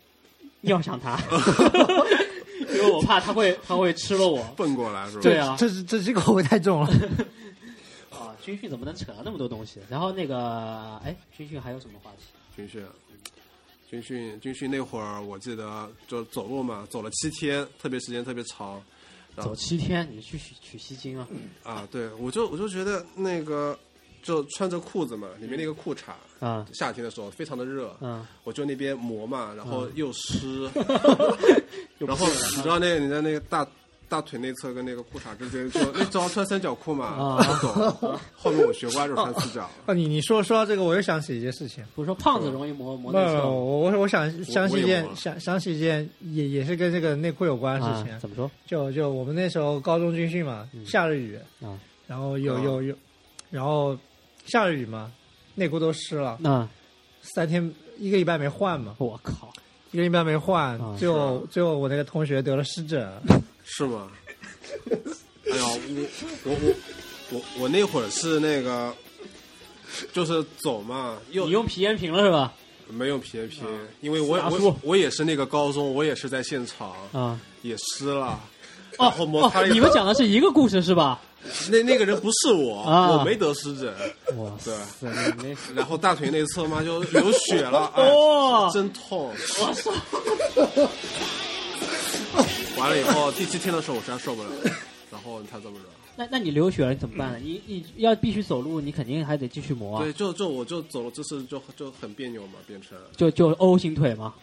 [0.63, 1.19] 尿向它，
[2.73, 4.43] 因为我怕它会它会吃了我。
[4.57, 5.21] 蹦过来是吧？
[5.23, 6.89] 对啊这这这这口味太重了。
[8.11, 9.79] 啊，军训怎么能扯到那么多东西？
[9.91, 12.25] 然后那个，哎，军训还有什么话题？
[12.57, 12.83] 军训，
[13.91, 18.75] 军训，军训那会儿，我记得就走路嘛，走了七天，特别时间特别长。
[18.75, 18.83] 啊
[19.37, 21.27] 走七天，你去取取西经啊？
[21.63, 23.79] 啊，对，我就我就觉得那个，
[24.23, 30.71] 就穿着裤子嘛，里面那个裤衩，啊，夏天的时候非常的热，嗯，我就那边磨嘛，然后嗯又湿，
[31.99, 33.67] 又 然后你知道那个你在那个大
[34.11, 37.39] 大腿内侧跟那个裤衩之间，就那只要穿三角裤嘛。
[38.35, 41.85] 后面我学乖就穿四角，啊，你你说说到这个，我又想起一件事情。
[41.95, 48.19] 不是说胖子容易磨磨内侧我我我想想起一件想想起一件也也是跟这个内裤有关的事情啊？。
[48.19, 48.51] 怎么说？
[48.67, 52.95] 就就我们那时候高中军训嘛，嗯下着雨，啊然后有啊有有，
[53.51, 53.97] 然后
[54.47, 55.13] 下着雨嘛，
[55.55, 56.69] 内裤都湿了，那
[57.23, 59.53] 三天一个礼拜没换嘛，我靠，
[59.93, 63.09] 一个礼拜没换啊，最后最后我那个同学得了湿疹，
[63.73, 64.09] 是吗？
[65.51, 65.65] 哎呀，
[66.45, 66.75] 我我我
[67.31, 68.95] 我我那会儿是那个，
[70.13, 72.53] 就是走嘛，又你用皮炎平了是吧？
[72.89, 73.65] 没用皮炎平，
[74.01, 78.41] 因为我我我也是那个高中，我也是在现场，啊，也湿了。
[79.73, 81.21] 你们讲的是一个故事是吧？
[81.71, 83.95] 那那个人不是我，啊我没得湿疹，
[84.37, 84.75] 哇对。
[85.75, 89.33] 然后大腿内侧嘛就流血了，哎，哇真痛。
[89.59, 89.91] 我操！
[92.81, 94.49] 完了以后，第七天的时候我实在受不了，
[95.13, 95.85] 然后他这么着？
[96.17, 97.39] 那那你流血了你怎么办呢？
[97.43, 104.35] 你你要必须走路，你肯定还得继续磨啊对，，就就我就走了姿势就就很别扭嘛，变成就就 O 型腿嘛，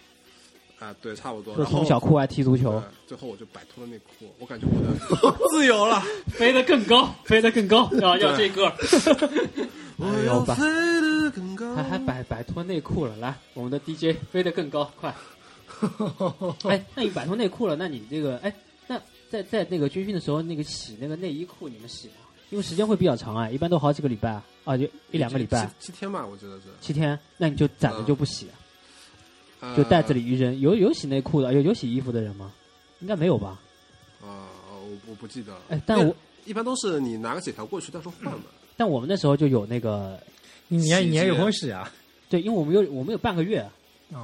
[0.79, 1.55] 啊，对，差不多。
[1.55, 6.01] 就从小酷爱踢足球对，最后我就摆脱了内裤，我感觉我的 自由了。
[6.29, 8.71] 飞得更高，飞得更高，要要这个。
[9.97, 10.63] 我要，飞
[11.01, 11.75] 得更高。
[11.75, 15.13] 还还摆摆脱内裤了，来，我们的 DJ 飞得更高，快！
[16.69, 18.53] 哎，那你摆脱内裤了，那你这个哎，
[18.87, 18.99] 那
[19.29, 22.13] 在在那个军训的时候，那个洗那个内衣裤，你们洗吗？
[22.49, 26.63] 因为时间会比较长啊，一般都好几个礼拜啊，就一两个礼拜，七 七天吧，我觉得是。
[26.79, 28.47] 七天，那你就攒着就不洗，
[29.59, 30.57] 呃就袋子里一扔。
[30.59, 32.51] 有有洗内裤的，有有洗衣服的人吗？
[33.01, 33.59] 应该没有吧？
[34.21, 35.61] 啊，我我不记得了。
[35.69, 36.15] 哎，但我
[36.45, 38.45] 一般都是你拿个纸条过去，到时候换嘛。
[38.77, 40.19] 但我们那时候就有那个，
[40.69, 41.91] 你你还洗洁你还有空洗啊？
[42.29, 43.69] 对，因为我们有我们有半个月，哦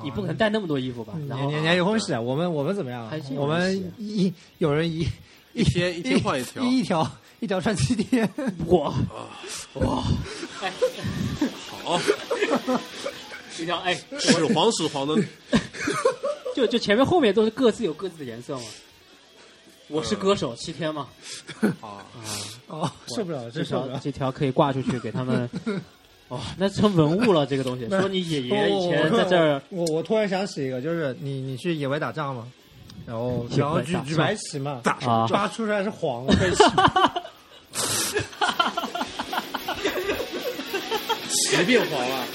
[0.04, 1.14] 你不可能带那么多衣服吧？
[1.28, 2.22] 然后你你你还有空洗啊？
[2.22, 5.08] 我们我们怎么样我们一有人一
[5.54, 6.64] 一天一天换一条。
[6.64, 7.12] 一一条
[7.42, 8.28] 一条穿七天，
[8.68, 8.94] 哇
[9.74, 10.04] 哇，
[10.64, 10.72] 哎，
[11.84, 12.00] 好，
[13.60, 15.22] 一条哎，始黄始黄的。
[16.56, 18.64] 就就前面后面都是各自有各自的颜色嘛。
[19.90, 21.08] 我是歌手，七天嘛，
[21.82, 22.06] 啊，
[22.68, 23.94] 哦，受不了了，这真受不了。
[23.96, 25.50] 条这条可以挂出去给他们。
[26.30, 27.88] 哦，那成文物了，这个东西。
[27.90, 32.48] 说你爷爷以前在这儿，我我突然想起一个，就是你你去野外打仗嘛，
[33.06, 36.26] 然后然后举举白旗嘛，打啊抓出来是黄。
[41.30, 42.26] 旗 变黄了。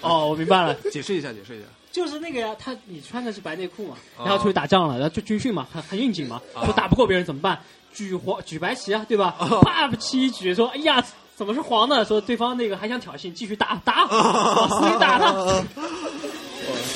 [0.02, 1.66] 哦，我明白了，解释一下，解释一下。
[1.92, 7.58] 就是那个呀，他你穿的是白内裤嘛，啊然后出去打仗了，然后就军训嘛，很很应景嘛，啊说打不过别人怎么办？
[7.92, 9.36] 举黄举白旗啊，对吧？
[9.62, 11.04] 啪旗一举，说哎呀，
[11.36, 12.04] 怎么是黄的？
[12.04, 15.32] 说对方那个还想挑衅，继续打打，往死里打他。
[15.32, 15.64] 我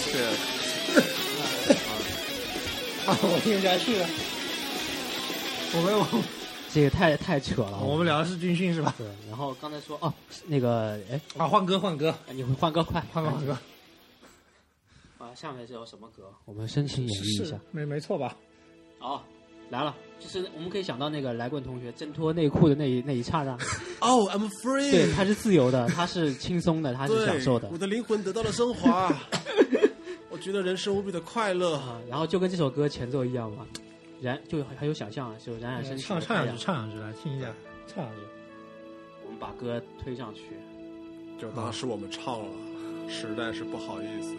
[0.05, 0.19] 去，
[3.07, 4.07] 啊，我听不下去了。
[5.77, 6.07] 我们我
[6.73, 7.81] 这个太太扯了。
[7.81, 8.95] 我们聊的是军训是吧？
[8.97, 10.13] 对，然后刚才说哦，
[10.47, 13.59] 那个哎，啊，换歌换歌你会换歌快换歌换歌，
[15.19, 15.35] 啊！
[15.35, 16.33] 下面这首什么歌？
[16.45, 17.61] 我们深情演绎一下是。
[17.73, 18.37] 没没错吧？
[19.01, 19.21] 哦，
[19.71, 23.53] 来了，就是我们可以想到那个来棍同学挣脱内裤的那一那一刹那，
[24.01, 24.91] 哦， I'm free。
[24.91, 29.13] 对，他是自由的，他是轻松的，他是享受的我的灵魂得到了升华。
[30.31, 31.77] 我觉得人生无比的快乐。
[31.77, 32.01] 啊。
[32.09, 33.67] 然后就跟这首歌前奏一样嘛，
[34.21, 37.49] 燃就很有想象啊，就冉冉升起的太阳唱唱两句，唱两句来听一下，
[37.87, 38.23] 唱两句。
[39.25, 40.43] 我们把歌推上去。
[41.41, 42.47] 就当时我们唱了，
[43.09, 44.35] 实在是不好意思。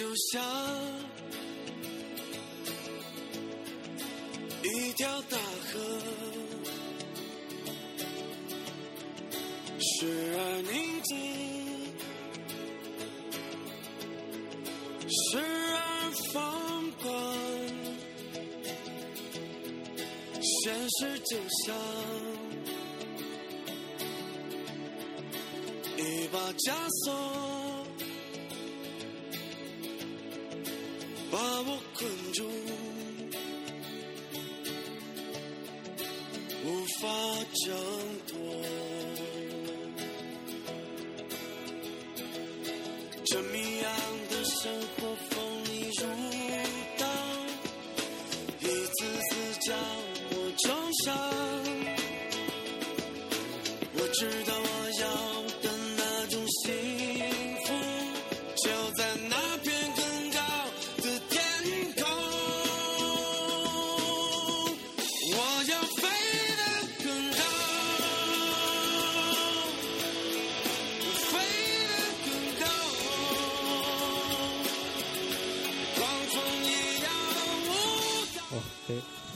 [0.00, 0.42] 就像
[4.62, 5.78] 一条大河，
[9.78, 10.06] 时
[10.38, 11.12] 而宁静，
[15.06, 15.38] 时
[15.74, 15.78] 而
[16.32, 17.06] 放光。
[20.40, 21.36] 现实就
[21.66, 21.76] 像
[25.98, 26.72] 一把枷
[27.04, 27.59] 锁。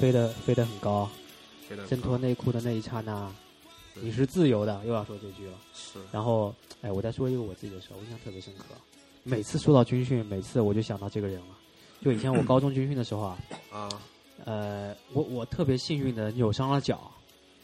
[0.04, 1.08] 飞飞得飞得很高，
[1.88, 3.30] 挣脱内裤的那一刹那，
[3.94, 5.52] 你是自由的，又要说这句了。
[5.72, 5.98] 是。
[6.12, 8.64] 然后，哎，我再说一个我自己的事儿，我印象特别深刻。
[9.22, 11.56] 每次说到军训，每次我就想到这个人了。
[12.02, 13.38] 就以前我高中军训的时候啊，
[13.72, 13.88] 啊，
[14.44, 17.10] 呃，我我特别幸运的扭伤了脚，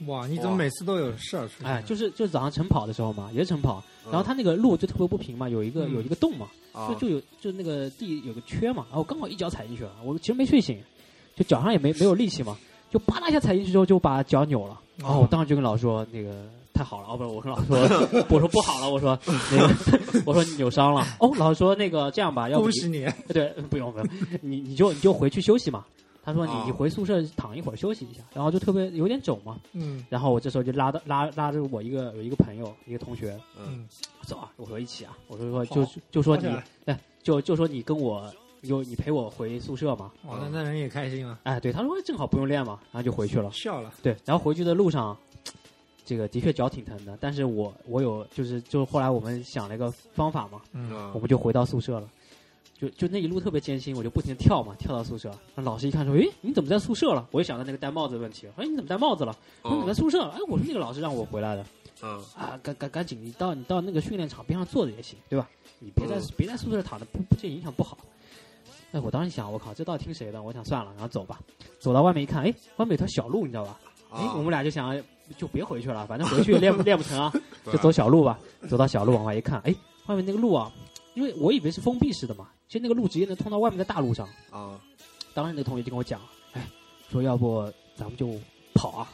[0.07, 1.67] 哇，你怎么每次都有事儿出现？
[1.67, 4.13] 哎，就是就是早上晨跑的时候嘛，也是晨跑，嗯。
[4.13, 5.93] 然后他那个路就特别不平嘛，有一个嗯。
[5.93, 6.89] 有一个洞嘛，啊。
[6.89, 10.83] 就就有就那个地有个缺嘛，然后刚好一脚踩进去了，我其实没睡醒，
[11.41, 12.55] 就脚上也没没有力气嘛，
[12.91, 23.09] 就啪啦一下踩进去之后就把脚扭了，然后我当时就跟老师说那个太好了，哦不是，我跟老师说我说不好了，我说那个我说你扭伤了，哦老师说那个这样吧，要不你恭喜你！
[23.33, 24.09] 对不用不用，
[24.43, 25.83] 你你就你就回去休息嘛，
[26.23, 30.05] 他说你啊你回宿舍躺一会儿休息一下，然后就特别有点肿嘛，嗯。
[30.11, 33.87] 然后我这时候就拉到拉拉着我一个有一个朋友一个同学嗯，
[34.27, 36.47] 走啊，我说一起啊，我说说就就说你
[36.85, 38.31] 哎就就说你跟我
[38.63, 43.51] 有你陪我回宿舍嘛，哦，那那人也开心了，哎对，他说正好不用练嘛，然后就回去了。
[43.53, 43.93] 笑了。
[44.03, 45.17] 对，然后回去的路上，
[46.05, 52.09] 这个的确脚挺疼的，但是我我有就是就后来我们想了一个方法嘛，嗯，嗯我们就回到宿舍了。
[52.79, 55.31] 就就那一路特别艰辛，我就不停的跳嘛，跳到宿舍。
[55.55, 59.37] 那老师一看说：“诶，你怎么在宿舍了？”我就想到那个戴帽子的问题，哎，你怎么戴帽子了？
[59.63, 60.31] 说你在哦宿舍了。
[60.31, 61.67] 哎，我说那个老师让我回来的
[62.03, 65.47] 嗯啊，赶赶赶紧，你到你到那个训练场边上坐着也行，对吧？
[65.79, 67.99] 你别在、嗯别在宿舍躺着，不不这影响不好。
[68.93, 70.43] 哎，我当时想，我靠，这到底听谁的？
[70.43, 71.39] 我想算了，然后走吧。
[71.79, 73.79] 走到外面一看，哎，外面有条小路，你知道吧？
[74.11, 75.01] 哎，啊我们俩就想
[75.37, 77.33] 就别回去了，反正回去练不 练不成啊，
[77.67, 78.39] 就走小路吧。
[78.69, 79.75] 走到小路往外一看，哎，
[80.07, 80.73] 外面那个路啊，
[81.15, 84.29] 因为我以为是封闭式的嘛，其实那个路直接能通到外面的大路上。
[84.51, 84.81] 啊
[85.33, 86.21] 当时那个同学就跟我讲，
[86.55, 86.67] 哎，
[87.09, 87.63] 说要不
[87.95, 88.35] 咱们就
[88.75, 89.09] 跑啊，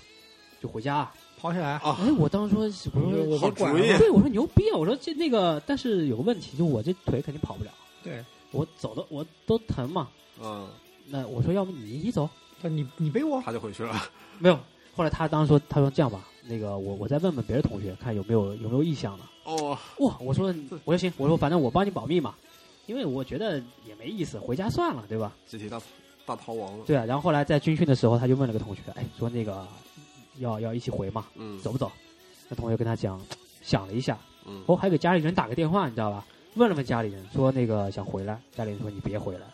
[0.63, 1.15] 就回家啊。
[1.39, 2.65] 跑起来，啊哎，我当时说，
[2.95, 3.83] 我说我好主意。
[3.99, 4.77] 对，我说牛逼啊！
[4.79, 7.71] 我说这那个，但是有个问题，就我这腿肯定跑不了，
[8.03, 8.25] 对，
[8.57, 10.09] 我走的我都疼嘛。
[10.43, 10.69] 嗯，
[11.09, 12.29] 那我说，要不你你走？
[12.61, 13.95] 那你你背我，他就回去了。
[14.39, 14.59] 没有。
[14.95, 19.25] 后来他当时说，他说这样吧，那个我我再问问别的同学，看有没有有没有意向的。
[19.45, 20.55] 哦，哇，我说
[20.85, 22.35] 我说行，我说反正我帮你保密嘛，
[22.87, 25.33] 因为我觉得也没意思，回家算了，对吧？
[25.47, 25.81] 集体大
[26.25, 26.85] 大逃亡了。
[26.87, 27.05] 对啊。
[27.05, 29.67] 然后后来在军训的时候，他就问了个同学，哎，说那个
[30.39, 31.93] 要要一起回嘛，嗯，走不走？
[32.49, 33.21] 那同学跟他讲，
[33.61, 36.25] 想了一下，嗯哦，还给家里人打个电话，你知道吧？
[36.57, 39.47] 问了问家里人，说那个想回来，家里人说你别回来，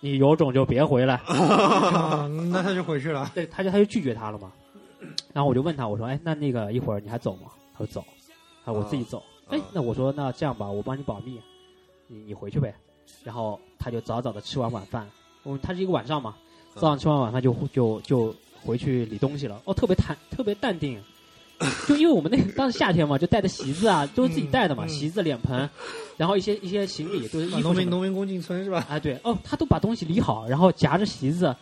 [0.00, 1.14] 你有种就别回来。
[1.16, 3.30] 啊 那他就回去了。
[3.34, 4.52] 对，他就他就拒绝他了嘛。
[5.32, 7.50] 然后我就问他，我说，哎，那那个一会儿你还走吗？
[7.72, 8.04] 他说走，
[8.64, 9.22] 他说，我自己走。
[9.48, 11.40] 哎啊，那我说那这样吧，我帮你保密，
[12.06, 12.74] 你你回去呗。
[13.24, 15.08] 然后他就早早的吃完晚饭，
[15.44, 16.36] 嗯，他是一个晚上嘛，
[16.74, 19.60] 早上吃完晚饭就就就回去理东西了。
[19.64, 21.02] 哦，特别淡，特别淡定。
[21.88, 25.68] 就因为我们那个当时夏天嘛，就带的席子啊，都是自己带的嘛，席子、脸盆，
[26.16, 27.74] 然后一些一些行李都是衣啊农。
[27.74, 28.84] 民农民工进村是吧？
[28.88, 31.54] 哎，对，哦，他都把东西理好，然后夹着席子，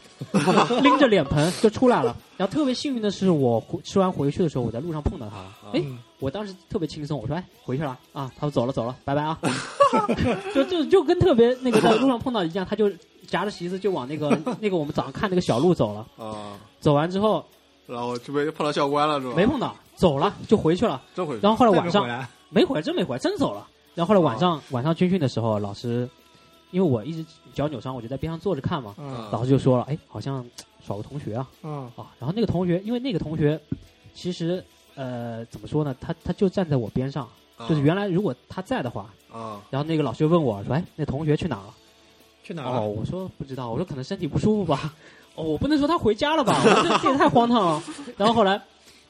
[0.83, 2.17] 拎着脸盆就出来了。
[2.37, 5.53] 然后特别幸运的是，我吃完回去的时候，我在路上碰到他了。
[5.73, 9.39] 哎，嗯我当时特别轻松，我说：“哎，回去了啊？”他说：“走了，走了，拜拜啊。
[10.55, 12.91] ”就就就跟特别那个在路上碰到一样，他就
[13.27, 16.07] 夹着席子就往那个那个我们早上看那个小路走了。
[16.23, 17.43] 啊，走完之后
[17.87, 19.33] 然后这边就碰到教官了是吧？
[19.35, 21.01] 没碰到，走了就回去了。
[21.15, 21.43] 真回去。
[21.43, 23.69] 然后后来晚上没回来真没回来，真走了。
[23.95, 26.09] 然后后来晚上、晚上军训的时候，老师
[26.71, 28.95] 因为我一直脚扭伤，我就在边上坐着看嘛。
[28.99, 30.45] 嗯老师就说了：“哎，好像
[30.85, 33.61] 少个同学啊嗯啊！”然后那个同学，因为那个同学
[34.15, 37.29] 其实呃怎么说呢，他他就站在我边上，
[37.59, 41.75] 啊就是原来如果他在的话，啊然后那个老师就问我说：“哎，那同学去哪了？”哦，
[42.43, 42.81] 去哪了？
[42.81, 44.95] 我说不知道，我说可能身体不舒服吧。
[45.35, 46.57] 哦，我不能说他回家了吧，
[47.03, 47.83] 这也太荒唐了。
[48.17, 48.61] 然后后来，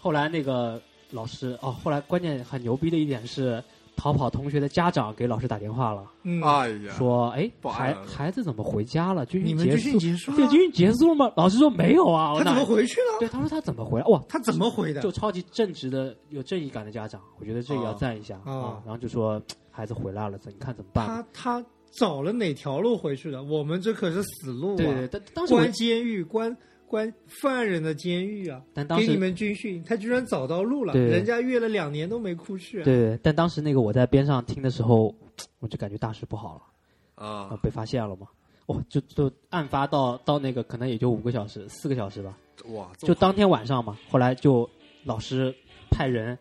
[0.00, 0.80] 后来那个
[1.10, 3.62] 老师哦，后来关键很牛逼的一点是，
[3.96, 9.26] 逃跑同学的家长给老师打电话了，嗯，哎呀，说：“哎，孩孩子怎么回家了？
[9.26, 13.18] 军你们军训结束训结束对，军训结束了吗？”老师说：“没有啊。”我他怎么回去了？
[13.18, 14.06] 对，他说他怎么回来？
[14.06, 15.12] 哇，他怎么回的就？
[15.12, 18.82] 超级正直的、有正义感的家长，我觉得这个要哦赞一下哦啊。
[18.86, 19.38] 然后就说
[19.70, 21.06] 孩子回来了，你看怎么办？
[21.06, 23.42] 他他找了哪条路回去的？
[23.42, 24.76] 我们这可是死路啊！
[24.76, 26.56] 对对，但当时关监狱，关
[26.90, 28.60] 关犯人的监狱啊！
[28.74, 32.82] 但当时给你们军训，他居然找到路了，对人家约了两年都没哭去。
[32.82, 35.14] 对，但当时那个我在边上听的时候，
[35.60, 38.26] 我就感觉大事不好了，啊，啊，被发现了嘛。
[38.66, 42.36] 哇，就就案发到到那个可能也就五个小时、四个小时吧，
[42.74, 43.96] 哇，就当天晚上嘛。
[44.10, 44.68] 后来就
[45.04, 45.54] 老师
[45.92, 46.36] 派人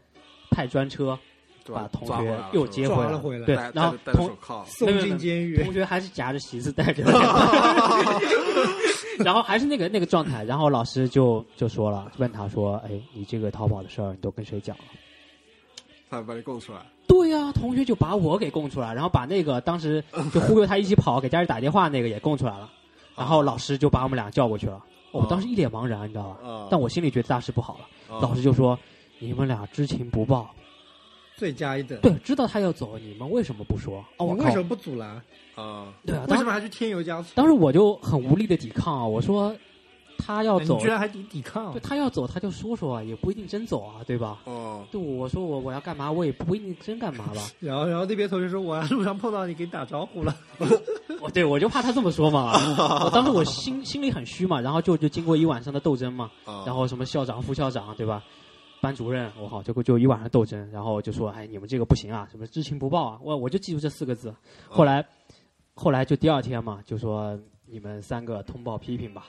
[0.49, 1.17] 派专车
[1.65, 7.03] 把同学又接回来，了回来对，然后同，送进监狱同，学还是夹着席子带着，
[9.25, 14.83] 然后还是那个那个状态，然后老师就就说了，问他说：“哎，你这个逃跑的事儿，你都跟谁讲了？”
[16.09, 16.79] 他把你供出来。
[17.07, 20.03] 对呀、同学就把我给供出来，然后把那个当时
[20.33, 22.69] 就忽悠他一起跑，给家里打电话那个也供出来了，
[23.15, 24.83] 然后老师就把我们俩叫过去了。
[25.11, 26.47] 我当时一脸茫然，你知道吧？
[26.47, 28.15] 啊但我心里觉得大事不好了。
[28.15, 28.77] 啊老师就说
[29.19, 30.49] ：“你们俩知情不报，
[31.39, 31.97] 罪加一等。
[32.01, 34.57] 对，知道他要走，你们为什么不说？”哦，我为什！
[34.57, 35.21] 么不阻拦？
[35.55, 37.29] 啊，对啊，为什么还去添油加醋？
[37.35, 39.05] 当时我就很无力的抵抗啊！
[39.05, 39.55] 我说
[40.17, 41.79] 他要走你居，然还抵抵抗对？
[41.79, 44.39] 他要走他就说说啊，也不一定真走啊，对吧？
[44.45, 47.41] 哦，对，我说我我要干嘛，我也不一定真干嘛吧。
[47.59, 50.35] 然后然后那边同学说我路上碰到你给你打招呼了。
[51.21, 52.53] 我 对我就怕他这么说嘛。
[53.03, 58.23] 我当时我心心里很虚嘛，然后就就经过一晚上的斗争嘛，啊然后什么校长、副校长，对吧？
[58.81, 64.33] 班主任，我靠，结果就一晚上斗争，然后就说，哎，你们这个不行啊，什么知情不报啊，我我就记住这四个字。
[64.67, 65.05] 后来，
[65.73, 69.27] 后来就第二天嘛，就说你们三个通报批评吧。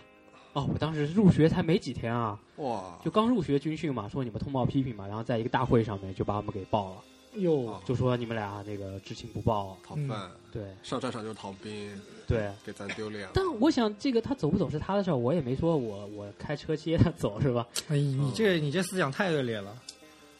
[0.53, 6.97] 哦，我当时入学才没几天啊，哇，就刚入学军训嘛，说你们通报批评嘛，然后在一个大会上面就把我们给报了，
[7.35, 12.51] 哟，就说你们俩那个知情不报，逃犯对上战场就是逃兵，对。
[12.65, 13.31] 给咱丢脸了。
[13.35, 17.67] 但我想这个他走不走是他的事儿，我也没说我我开车接他走是吧？
[17.89, 19.77] 哎，你这你这思想太恶劣了。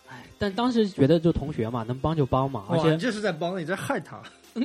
[0.09, 4.21] 哎，但当时觉得就同学嘛，能帮就帮嘛，而哇，且你这是在帮，你在害他。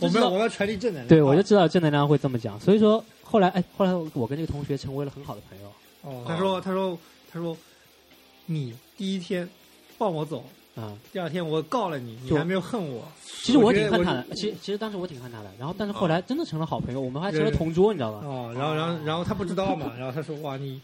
[0.00, 1.08] 我们我们要传递正能量。
[1.08, 5.72] 对我就知道正能量会这么讲，所以说后来哎，后来我跟这个同学成为了很好的朋友。
[6.02, 6.98] 哦，他说他说
[7.30, 7.56] 他说，
[8.46, 9.48] 你第一天
[9.96, 10.44] 放我走，
[10.78, 13.02] 嗯，第二天我告了你，你还没有恨我。
[13.42, 18.20] 其实我挺恨他的，其实其实当时我挺恨他的，然后但是后来真的成了好朋友，我们还成了同桌，你知道吧？
[18.24, 20.80] 哦，然后然后然后他不知道嘛，然后他说哇你。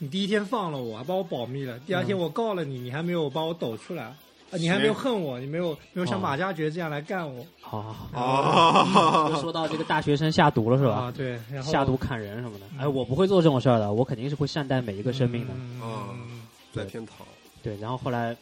[0.00, 1.76] 你第一天放了我，还把我保密了。
[1.80, 4.14] 第二天我告了你，你还没有把我抖出来，啊，
[4.52, 11.10] 你还没有恨我，你没有没有像哦马加爵这样来干我，好好好，啊就说到这个大学生下毒了是吧啊？？
[11.16, 15.52] 对，然后下毒砍人什么的，哎，我不会做这种事儿的，我肯定是会善待每一个生命的。
[15.82, 16.42] 嗯
[16.72, 17.26] 在天堂，
[17.60, 18.36] 对，然后后来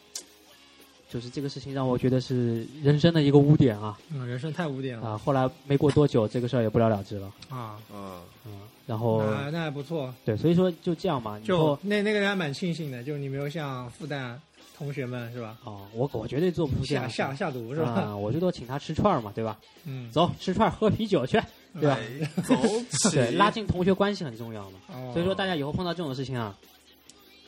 [1.09, 5.17] 就是这个事情让我觉得是人生的一个污点啊嗯，人生太污点了啊！
[5.17, 7.79] 后来没过多久，这个事儿也不了了之了，啊。
[7.93, 14.35] 啊，嗯，然后那那还不错，对，所以说就这样嘛，就那那个人还蛮庆幸的，就你没有像复旦
[14.77, 15.57] 同学们是吧？
[15.63, 17.89] 哦，我我绝对做不出这样下下下毒是吧？
[17.91, 19.57] 啊，我最多请他吃串儿嘛，对吧？
[19.85, 21.41] 嗯，走，吃串儿喝啤酒去，
[21.79, 21.97] 对吧？
[21.99, 22.55] 哎走
[22.89, 24.79] 起， 对，拉近同学关系很重要嘛。
[24.93, 26.55] 哦所以说大家以后碰到这种事情啊，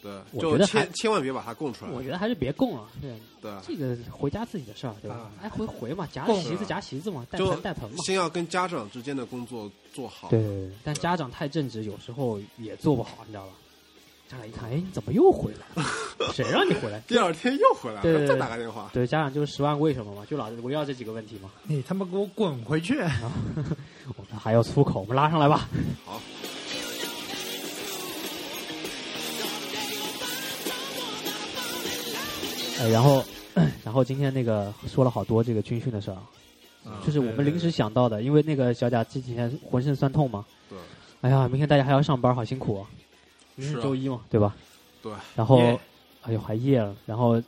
[0.02, 5.32] 对，我觉得千还千万别把它供出来我，觉得还是别供了，对，对，这个回家自己的事儿，对吧啊？
[5.44, 7.98] 来回回嘛，夹席子夹席子嘛，带就盆带盆嘛。
[8.06, 13.54] 先要跟家长之间的工作做好，对但家长太正直，有时候也做不好，你知道吧？
[14.30, 16.32] 家长一看，哎，你怎么又回来了？
[16.34, 17.00] 谁让你回来？
[17.08, 21.50] 第二天又回来了，再打个电话，对，家长就是十万个为什么嘛，就老围绕这几个问题嘛。
[21.64, 22.94] 你他妈给我滚回去！
[24.16, 25.68] 我们还要粗口，我们拉上来吧。
[26.06, 26.22] 好。
[32.80, 33.24] 哎，然后，
[33.84, 36.16] 然后今天那个说了好多这个军训的事儿，
[36.90, 40.46] 啊就是我们临时想到的，因为那个小贾这几天浑身酸痛嘛。
[40.70, 40.78] 对
[41.22, 42.88] 哎呀，明天大家还要上班，好辛苦啊！
[43.56, 44.56] 明天是周一嘛，对吧？
[45.04, 45.60] 对，然后，
[46.22, 47.42] 哎呦，还夜了，然后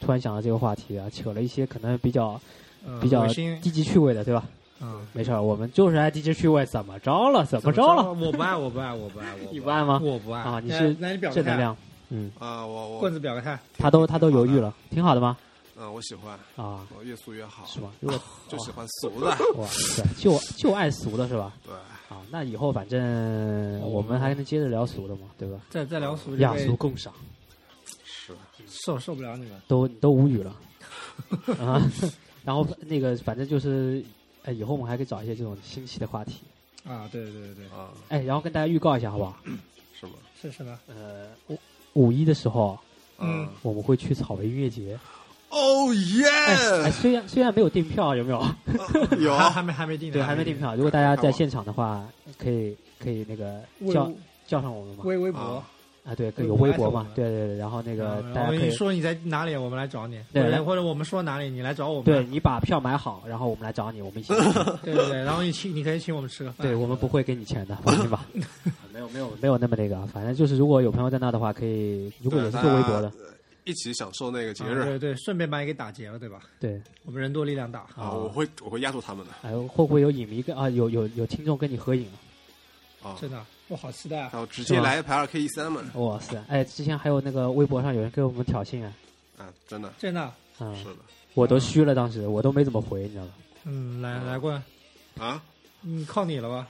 [0.00, 2.40] 突然想到这个话题啊，扯了一些可能比较
[2.84, 4.44] 嗯比较低级趣味的，对吧？
[4.80, 7.44] 嗯，没事儿，我们就是爱低级趣味，怎么着了？
[7.44, 8.12] 怎么着了？？
[8.12, 10.00] 我不爱，我不爱，我不爱，我 你不爱吗？
[10.02, 11.76] 我不爱啊你是那你表个态，正能量，
[12.10, 13.58] 嗯，啊，我我棍子表个态。
[13.78, 15.36] 他都他都犹豫了，挺好的吗？
[15.78, 17.90] 嗯，我喜欢，啊，我越俗越好，是吧？
[18.00, 19.26] 如果就喜欢俗的，
[19.56, 21.52] 哇塞，就就爱俗的是吧？
[21.64, 21.74] 对，
[22.08, 25.60] 啊，那以后反正我们还能接着聊俗的嘛，对吧？
[25.68, 27.12] 再再聊俗就雅被俗共赏，
[28.04, 28.32] 是，
[28.68, 29.60] 受受不了你们。
[29.68, 30.56] 都都无语了
[31.60, 31.82] 啊。
[32.44, 34.02] 然后那个反正就是，
[34.44, 36.40] 哎，以后我们还可以找一些这种新奇的话题，
[36.84, 39.36] 啊，对对对对，啊，哎，然后跟大家预告一下好不好？
[40.00, 40.12] 是吗？
[40.40, 40.78] 是什么？
[40.86, 41.58] 呃，五
[41.96, 42.78] 五一的时候
[43.18, 44.98] 嗯，我们会去草莓音乐节，
[45.48, 48.46] 哦耶虽然虽然没有订票，有没有？
[49.18, 50.76] 有还还没还没定呢，对，还没订票。
[50.76, 52.06] 如果大家在现场的话，
[52.38, 53.60] 可以可以那个
[53.92, 54.12] 叫
[54.46, 55.02] 叫上我们吗。
[55.06, 55.64] 微微博
[56.06, 56.54] 啊，啊，对，有？
[56.54, 62.04] 微博嘛对对对，然后那个嗯大家可以说你在哪里，我们来找你，对或者或者我们说哪里，你来找我们。
[62.04, 64.32] 对你把票买好，然后我们来找你，我们一起。
[64.84, 66.66] 对对对，然后你请，你可以请我们吃个饭。
[66.66, 68.24] 对我们不会给你钱的，放心吧。
[68.94, 73.12] 没有没有没有那么那个，反正就是如果有朋友在那的话，可以如果也是做微博的，
[73.64, 76.40] 一起享受那个节啊日对对，顺便把你给打劫了，对吧？
[76.60, 77.80] 对，我们人多力量大。
[77.96, 82.06] 啊，我会我会压住他们的还有会不会有影迷跟啊有有有听众跟你合影
[83.02, 83.10] 啊？
[83.10, 84.30] 啊，真的，我好期待啊！
[84.32, 86.36] 然后直接来一排二 K 一三嘛，哇塞！
[86.48, 88.92] 哎，之前还有那个微博上有人给我们挑衅啊，
[89.38, 90.96] 啊，真的真的，嗯是，的
[91.34, 93.32] 我都虚了，当时我都没怎么回，你知道吧？
[93.64, 94.50] 嗯，来来过，
[95.18, 95.42] 啊，
[95.82, 96.68] 嗯，靠你了吧？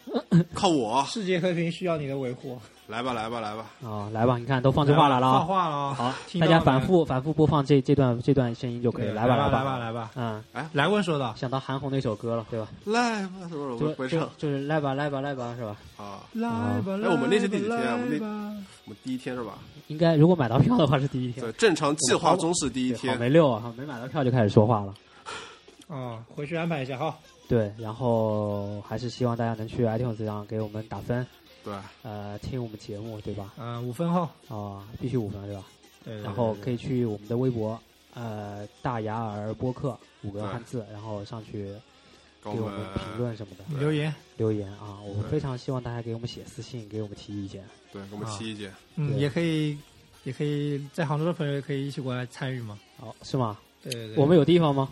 [0.55, 2.59] 靠我，世界和平需要你的维护。
[2.89, 3.65] 来吧，来吧，来吧。
[3.85, 5.45] 啊，来吧，你看都放这话来了啊放啊。
[5.47, 5.95] 话了啊！
[5.95, 10.11] 好，大家反复反复播放这这段这段声音就可以，来吧来吧来吧来吧。
[10.15, 12.69] 嗯，来问说的，想到韩红那首歌了，对吧？
[12.85, 13.73] 来吧，是不是？
[13.73, 15.77] 我就就们会唱就是来吧来吧来吧是吧？
[15.97, 16.21] 啊。
[16.35, 18.27] 来吧，哎我们那是第几天我们那
[18.85, 19.59] 我们第一天是吧？
[19.89, 23.19] 应该如果买到票的话是第一天对，，正常计划中是第一天。
[23.19, 24.95] 没六啊，没买到票就开始说话了。
[25.89, 27.17] 啊，回去安排一下哈。
[27.49, 31.25] 对，然后还是希望大家能去 iTunes 上给我们打分，
[31.67, 33.53] 对，呃，听我们节目，对吧？
[33.59, 34.29] 嗯，五分后。
[34.49, 35.65] 啊、必须五分，对吧？
[36.05, 37.77] 对，对然后可以去我们的微博，
[38.15, 41.75] 呃，大雅尔播客五个汉字，然后上去
[42.45, 47.65] 给我们评论什么的留言，留言啊，我们非常希望大家给我们写私信，给我们提意见。
[47.93, 48.73] 对给我们提意见。
[48.95, 49.77] 嗯，也可以，
[50.23, 52.79] 也可以在杭州的朋友也可以一起过来参与嘛。
[52.97, 53.59] 好，是吗？
[53.83, 54.89] 对对对，我们有地方吗？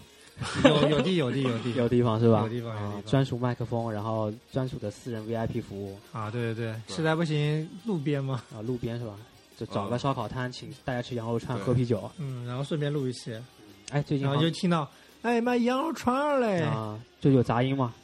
[0.64, 2.43] 有有地有地有地有地方是吧？
[2.43, 9.14] 有地方有地方，啊专属麦克风，然后专属的私人 VIP 服务啊，对对对，实在不行路边嘛，啊，路边是吧？
[9.57, 12.11] 就找个啊烧烤摊，请大家吃羊肉串，喝啤酒。
[12.18, 13.32] 嗯，然后顺便录一期，
[13.91, 14.91] 哎，最近然后就听到
[15.22, 17.95] 哎卖羊肉串嘞，啊，就有杂音嘛。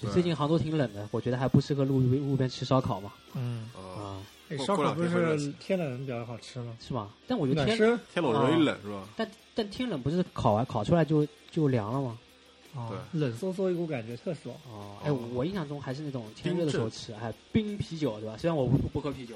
[0.00, 3.12] 就最近杭州挺冷的，我觉得还不适合路路边吃烧烤嘛。
[3.34, 4.18] 嗯，啊，
[4.66, 6.76] 烧烤不是天冷比较好吃吗？
[6.80, 7.08] 是吗？
[7.26, 7.76] 但我觉得天，
[8.12, 9.04] 天冷容易冷是吧？
[9.16, 12.18] 但但天冷不是烤完烤出来就就凉了吗？
[12.74, 14.56] 哦冷飕飕一股感觉特爽。
[14.66, 18.36] 哦，哎，哦我我印象中还是那种天热的时候吃，哎，冰啤酒对吧？
[18.38, 19.34] 虽然我不不喝啤酒，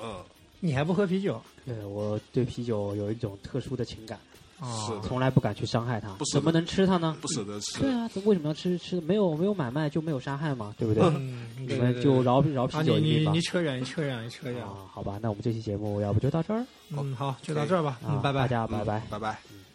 [0.00, 0.24] 嗯，
[0.60, 1.38] 你还不喝啤酒？
[1.66, 6.24] 对我对啤酒有一种特殊的情感，哦是从来不敢去伤害它不。
[6.32, 7.16] 怎么能吃它呢？
[7.20, 7.92] 不舍得吃对。
[7.92, 9.00] 啊，为什么要吃吃？
[9.02, 11.02] 没有没有买卖就没有杀害嘛，对不对？
[11.16, 13.40] 嗯，你们就饶饶啤啊，酒一命吧你你你。
[13.42, 14.62] 扯远，你扯远，你扯远。
[14.64, 17.98] 啊，好吧，那我们这期节目要不就到这儿嗯，好，就到这儿吧。
[18.02, 18.48] 啊嗯，拜拜大。
[18.48, 19.02] 家拜拜。
[19.10, 19.38] 拜拜。
[19.52, 19.65] 嗯